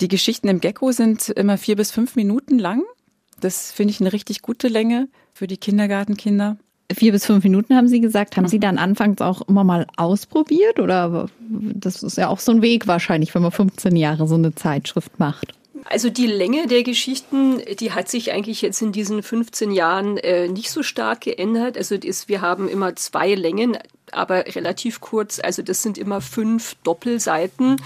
Die 0.00 0.08
Geschichten 0.08 0.48
im 0.48 0.60
Gecko 0.60 0.92
sind 0.92 1.28
immer 1.30 1.58
vier 1.58 1.76
bis 1.76 1.90
fünf 1.90 2.16
Minuten 2.16 2.58
lang. 2.58 2.82
Das 3.40 3.72
finde 3.72 3.92
ich 3.92 4.00
eine 4.00 4.12
richtig 4.12 4.42
gute 4.42 4.68
Länge 4.68 5.08
für 5.32 5.46
die 5.46 5.56
Kindergartenkinder. 5.56 6.56
Vier 6.90 7.12
bis 7.12 7.26
fünf 7.26 7.44
Minuten 7.44 7.76
haben 7.76 7.88
Sie 7.88 8.00
gesagt. 8.00 8.36
Haben 8.36 8.48
Sie 8.48 8.60
dann 8.60 8.78
anfangs 8.78 9.20
auch 9.20 9.42
immer 9.42 9.64
mal 9.64 9.86
ausprobiert? 9.96 10.80
Oder 10.80 11.28
das 11.48 12.02
ist 12.02 12.16
ja 12.16 12.28
auch 12.28 12.40
so 12.40 12.52
ein 12.52 12.62
Weg 12.62 12.86
wahrscheinlich, 12.86 13.34
wenn 13.34 13.42
man 13.42 13.52
15 13.52 13.94
Jahre 13.94 14.26
so 14.26 14.36
eine 14.36 14.54
Zeitschrift 14.54 15.18
macht. 15.18 15.54
Also 15.90 16.10
die 16.10 16.26
Länge 16.26 16.66
der 16.66 16.82
Geschichten, 16.82 17.62
die 17.80 17.92
hat 17.92 18.10
sich 18.10 18.30
eigentlich 18.32 18.60
jetzt 18.60 18.82
in 18.82 18.92
diesen 18.92 19.22
15 19.22 19.70
Jahren 19.72 20.18
äh, 20.18 20.46
nicht 20.46 20.70
so 20.70 20.82
stark 20.82 21.22
geändert. 21.22 21.78
Also 21.78 21.96
das, 21.96 22.28
wir 22.28 22.42
haben 22.42 22.68
immer 22.68 22.94
zwei 22.94 23.34
Längen 23.34 23.78
aber 24.12 24.44
relativ 24.54 25.00
kurz. 25.00 25.40
Also 25.42 25.62
das 25.62 25.82
sind 25.82 25.96
immer 25.98 26.20
fünf 26.20 26.76
Doppelseiten. 26.82 27.80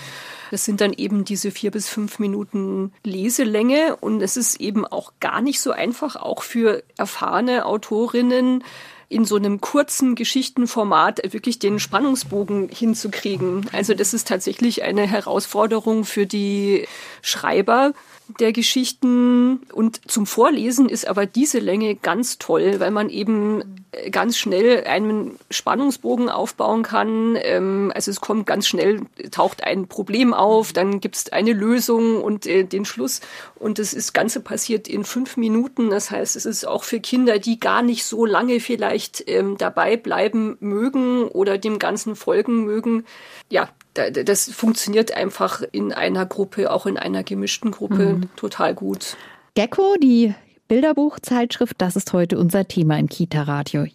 Das 0.51 0.65
sind 0.65 0.81
dann 0.81 0.93
eben 0.93 1.25
diese 1.25 1.51
vier 1.51 1.71
bis 1.71 1.89
fünf 1.89 2.19
Minuten 2.19 2.93
Leselänge 3.05 3.97
und 3.97 4.21
es 4.21 4.37
ist 4.37 4.61
eben 4.61 4.85
auch 4.85 5.13
gar 5.21 5.41
nicht 5.41 5.61
so 5.61 5.71
einfach, 5.71 6.17
auch 6.17 6.43
für 6.43 6.83
erfahrene 6.99 7.65
Autorinnen 7.67 8.65
in 9.13 9.25
so 9.25 9.37
einem 9.37 9.61
kurzen 9.61 10.15
Geschichtenformat 10.15 11.21
wirklich 11.33 11.59
den 11.59 11.79
Spannungsbogen 11.79 12.69
hinzukriegen. 12.69 13.67
Also 13.73 13.95
das 13.95 14.15
ist 14.15 14.27
tatsächlich 14.27 14.83
eine 14.83 15.07
Herausforderung 15.07 16.05
für 16.05 16.27
die 16.27 16.87
Schreiber 17.21 17.93
der 18.41 18.53
Geschichten 18.53 19.61
und 19.73 20.11
zum 20.11 20.27
Vorlesen 20.27 20.89
ist 20.89 21.07
aber 21.07 21.27
diese 21.27 21.59
Länge 21.59 21.95
ganz 21.97 22.39
toll, 22.39 22.81
weil 22.81 22.91
man 22.91 23.11
eben 23.11 23.83
ganz 24.11 24.39
schnell 24.39 24.85
einen 24.85 25.39
Spannungsbogen 25.51 26.31
aufbauen 26.31 26.83
kann. 26.83 27.37
Ähm, 27.41 27.93
also 27.95 28.11
es 28.11 28.21
kommt 28.21 28.47
ganz 28.47 28.67
schnell, 28.67 29.03
taucht 29.31 29.65
ein 29.65 29.87
Problem 29.87 30.33
auf, 30.33 30.73
dann 30.73 31.01
gibt 31.01 31.17
es 31.17 31.33
eine 31.33 31.53
Lösung 31.53 32.23
und 32.23 32.47
äh, 32.47 32.65
den 32.65 32.85
Schluss. 32.85 33.21
Und 33.57 33.79
das 33.79 33.93
ist 33.93 34.15
Ganze 34.15 34.41
passiert 34.41 34.89
in 34.89 35.05
fünf 35.05 35.37
Minuten. 35.37 35.91
Das 35.91 36.11
heißt, 36.11 36.37
es 36.37 36.47
ist 36.47 36.67
auch 36.67 36.85
für 36.85 37.01
Kinder, 37.01 37.39
die 37.39 37.61
gar 37.61 37.83
nicht 37.83 38.05
so 38.05 38.25
lange 38.25 38.61
vielleicht 38.61 39.25
ähm, 39.27 39.59
dabei 39.59 39.97
bleiben 39.97 40.57
mögen 40.61 41.29
oder 41.29 41.59
dem 41.59 41.79
Ganzen 41.79 42.17
folgen 42.17 42.65
mögen. 42.65 43.05
Ja, 43.51 43.69
das 43.95 44.51
funktioniert 44.51 45.17
einfach 45.17 45.63
in 45.73 45.93
einer 45.93 46.27
Gruppe, 46.27 46.71
auch 46.71 46.87
in 46.87 46.97
einer 46.97 47.23
gemischten 47.23 47.71
Gruppe 47.71 48.15
mhm. 48.15 48.29
total 48.37 48.75
gut. 48.75 49.17
Gecko, 49.55 49.97
die 50.03 50.35
Bilderbuchzeitschrift, 50.69 51.75
das 51.79 51.97
ist 51.97 52.13
heute 52.13 52.39
unser 52.39 52.67
Thema 52.67 52.99
im 52.99 53.09
Kita-Radio. 53.09 53.87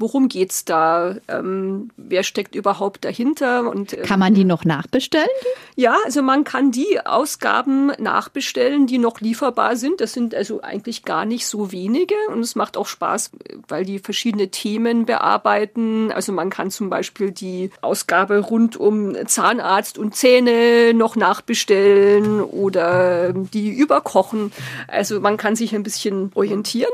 worum 0.00 0.28
geht's 0.28 0.64
da? 0.64 1.16
Ähm, 1.28 1.90
wer 1.96 2.22
steckt 2.22 2.54
überhaupt 2.54 3.04
dahinter? 3.04 3.68
Und, 3.68 3.92
ähm, 3.92 4.02
kann 4.02 4.18
man 4.18 4.34
die 4.34 4.44
noch 4.44 4.64
nachbestellen? 4.64 5.28
Ja, 5.76 5.96
also 6.04 6.22
man 6.22 6.44
kann 6.44 6.72
die 6.72 6.98
Ausgaben 7.04 7.92
nachbestellen, 7.98 8.86
die 8.86 8.98
noch 8.98 9.20
lieferbar 9.20 9.76
sind. 9.76 10.00
Das 10.00 10.14
sind 10.14 10.34
also 10.34 10.62
eigentlich 10.62 11.04
gar 11.04 11.26
nicht 11.26 11.46
so 11.46 11.70
wenige 11.70 12.14
und 12.32 12.40
es 12.40 12.56
macht 12.56 12.76
auch 12.76 12.86
Spaß, 12.86 13.30
weil 13.68 13.84
die 13.84 13.98
verschiedene 13.98 14.48
Themen 14.48 15.04
bearbeiten. 15.04 16.10
Also 16.12 16.32
man 16.32 16.48
kann 16.48 16.70
zum 16.70 16.88
Beispiel 16.88 17.30
die 17.30 17.70
Ausgabe 17.82 18.38
rund 18.38 18.78
um 18.78 19.14
Zahnarzt 19.26 19.98
und 19.98 20.16
Zähne 20.16 20.94
noch 20.94 21.14
nachbestellen 21.14 22.40
oder 22.40 23.34
die 23.34 23.70
überkochen. 23.70 24.52
Also 24.88 25.20
man 25.20 25.36
kann 25.36 25.56
sich 25.56 25.74
ein 25.74 25.82
bisschen 25.82 26.32
orientieren. 26.34 26.90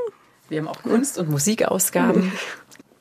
Wir 0.49 0.61
haben 0.61 0.69
auch 0.69 0.83
Kunst- 0.83 1.19
und 1.19 1.31
Musikausgaben. 1.31 2.33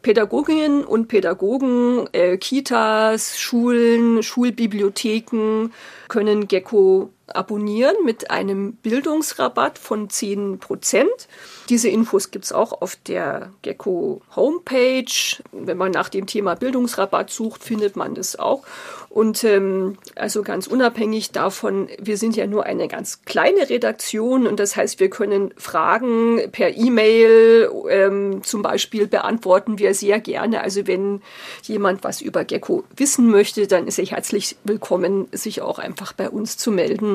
Pädagoginnen 0.05 0.83
und 0.83 1.07
Pädagogen, 1.07 2.07
äh, 2.11 2.37
Kitas, 2.37 3.39
Schulen, 3.39 4.21
Schulbibliotheken 4.21 5.71
können 6.09 6.47
Gecko 6.47 7.09
abonnieren 7.27 7.95
mit 8.03 8.31
einem 8.31 8.73
Bildungsrabatt 8.73 9.77
von 9.77 10.09
10 10.09 10.59
Prozent. 10.59 11.27
Diese 11.69 11.89
Infos 11.89 12.31
gibt 12.31 12.45
es 12.45 12.51
auch 12.51 12.81
auf 12.81 12.95
der 12.95 13.51
Gecko 13.61 14.21
Homepage. 14.35 15.05
Wenn 15.51 15.77
man 15.77 15.91
nach 15.91 16.09
dem 16.09 16.27
Thema 16.27 16.55
Bildungsrabatt 16.55 17.31
sucht, 17.31 17.63
findet 17.63 17.95
man 17.95 18.15
das 18.15 18.38
auch. 18.38 18.63
Und 19.09 19.45
ähm, 19.45 19.97
also 20.15 20.43
ganz 20.43 20.67
unabhängig 20.67 21.31
davon, 21.31 21.88
wir 21.99 22.17
sind 22.17 22.35
ja 22.35 22.47
nur 22.47 22.65
eine 22.65 22.89
ganz 22.89 23.21
kleine 23.23 23.69
Redaktion 23.69 24.45
und 24.45 24.59
das 24.59 24.75
heißt, 24.75 24.99
wir 24.99 25.09
können 25.09 25.53
Fragen 25.55 26.51
per 26.51 26.75
E-Mail 26.75 27.69
ähm, 27.89 28.43
zum 28.43 28.61
Beispiel 28.61 29.07
beantworten 29.07 29.79
wir 29.79 29.93
sehr 29.93 30.19
gerne. 30.19 30.61
Also 30.61 30.85
wenn 30.85 31.21
jemand 31.63 32.03
was 32.03 32.19
über 32.19 32.43
Gecko 32.43 32.83
wissen 32.97 33.31
möchte, 33.31 33.67
dann 33.67 33.88
ist 33.88 33.99
er 33.99 34.05
herzlich 34.05 34.57
willkommen, 34.65 35.29
sich 35.31 35.61
auch 35.61 35.79
einfach 35.79 36.11
bei 36.11 36.29
uns 36.29 36.57
zu 36.57 36.71
melden. 36.71 37.14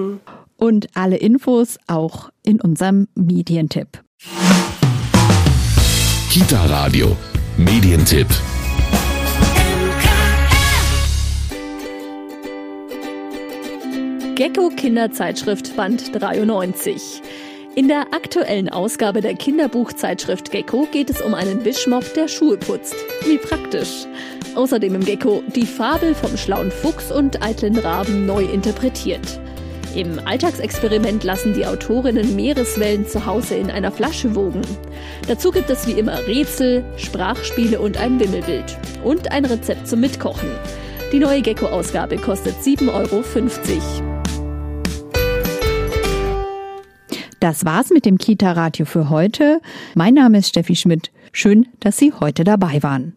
Und 0.56 0.88
alle 0.94 1.16
Infos 1.16 1.78
auch 1.86 2.30
in 2.44 2.60
unserem 2.60 3.08
Medientipp. 3.14 4.02
Kita 6.30 6.64
Radio, 6.66 7.16
Medientipp. 7.56 8.28
Gecko 14.40 14.70
Kinderzeitschrift 14.70 15.76
Band 15.76 16.14
93. 16.14 17.20
In 17.74 17.88
der 17.88 18.06
aktuellen 18.12 18.68
Ausgabe 18.68 19.20
der 19.20 19.34
Kinderbuchzeitschrift 19.34 20.50
Gecko 20.50 20.88
geht 20.90 21.10
es 21.10 21.20
um 21.20 21.34
einen 21.34 21.64
Wischmopp, 21.64 22.14
der 22.14 22.26
Schuhe 22.26 22.56
putzt. 22.56 22.94
Wie 23.26 23.36
praktisch. 23.36 24.06
Außerdem 24.54 24.94
im 24.94 25.04
Gecko 25.04 25.42
die 25.54 25.66
Fabel 25.66 26.14
vom 26.14 26.36
schlauen 26.36 26.70
Fuchs 26.70 27.12
und 27.12 27.42
eitlen 27.42 27.76
Raben 27.76 28.24
neu 28.24 28.44
interpretiert. 28.44 29.40
Im 29.94 30.20
Alltagsexperiment 30.24 31.24
lassen 31.24 31.52
die 31.52 31.66
Autorinnen 31.66 32.36
Meereswellen 32.36 33.06
zu 33.08 33.26
Hause 33.26 33.56
in 33.56 33.70
einer 33.70 33.90
Flasche 33.90 34.36
wogen. 34.36 34.62
Dazu 35.26 35.50
gibt 35.50 35.68
es 35.68 35.86
wie 35.86 35.98
immer 35.98 36.26
Rätsel, 36.28 36.84
Sprachspiele 36.96 37.80
und 37.80 37.96
ein 37.96 38.20
Wimmelbild. 38.20 38.78
Und 39.02 39.32
ein 39.32 39.44
Rezept 39.44 39.88
zum 39.88 40.00
Mitkochen. 40.00 40.48
Die 41.12 41.18
neue 41.18 41.42
Gecko-Ausgabe 41.42 42.18
kostet 42.18 42.54
7,50 42.62 42.92
Euro. 42.92 43.24
Das 47.40 47.64
war's 47.64 47.90
mit 47.90 48.04
dem 48.04 48.16
Kita-Radio 48.16 48.86
für 48.86 49.10
heute. 49.10 49.60
Mein 49.94 50.14
Name 50.14 50.38
ist 50.38 50.50
Steffi 50.50 50.76
Schmidt. 50.76 51.10
Schön, 51.32 51.66
dass 51.80 51.96
Sie 51.96 52.12
heute 52.12 52.44
dabei 52.44 52.80
waren. 52.82 53.16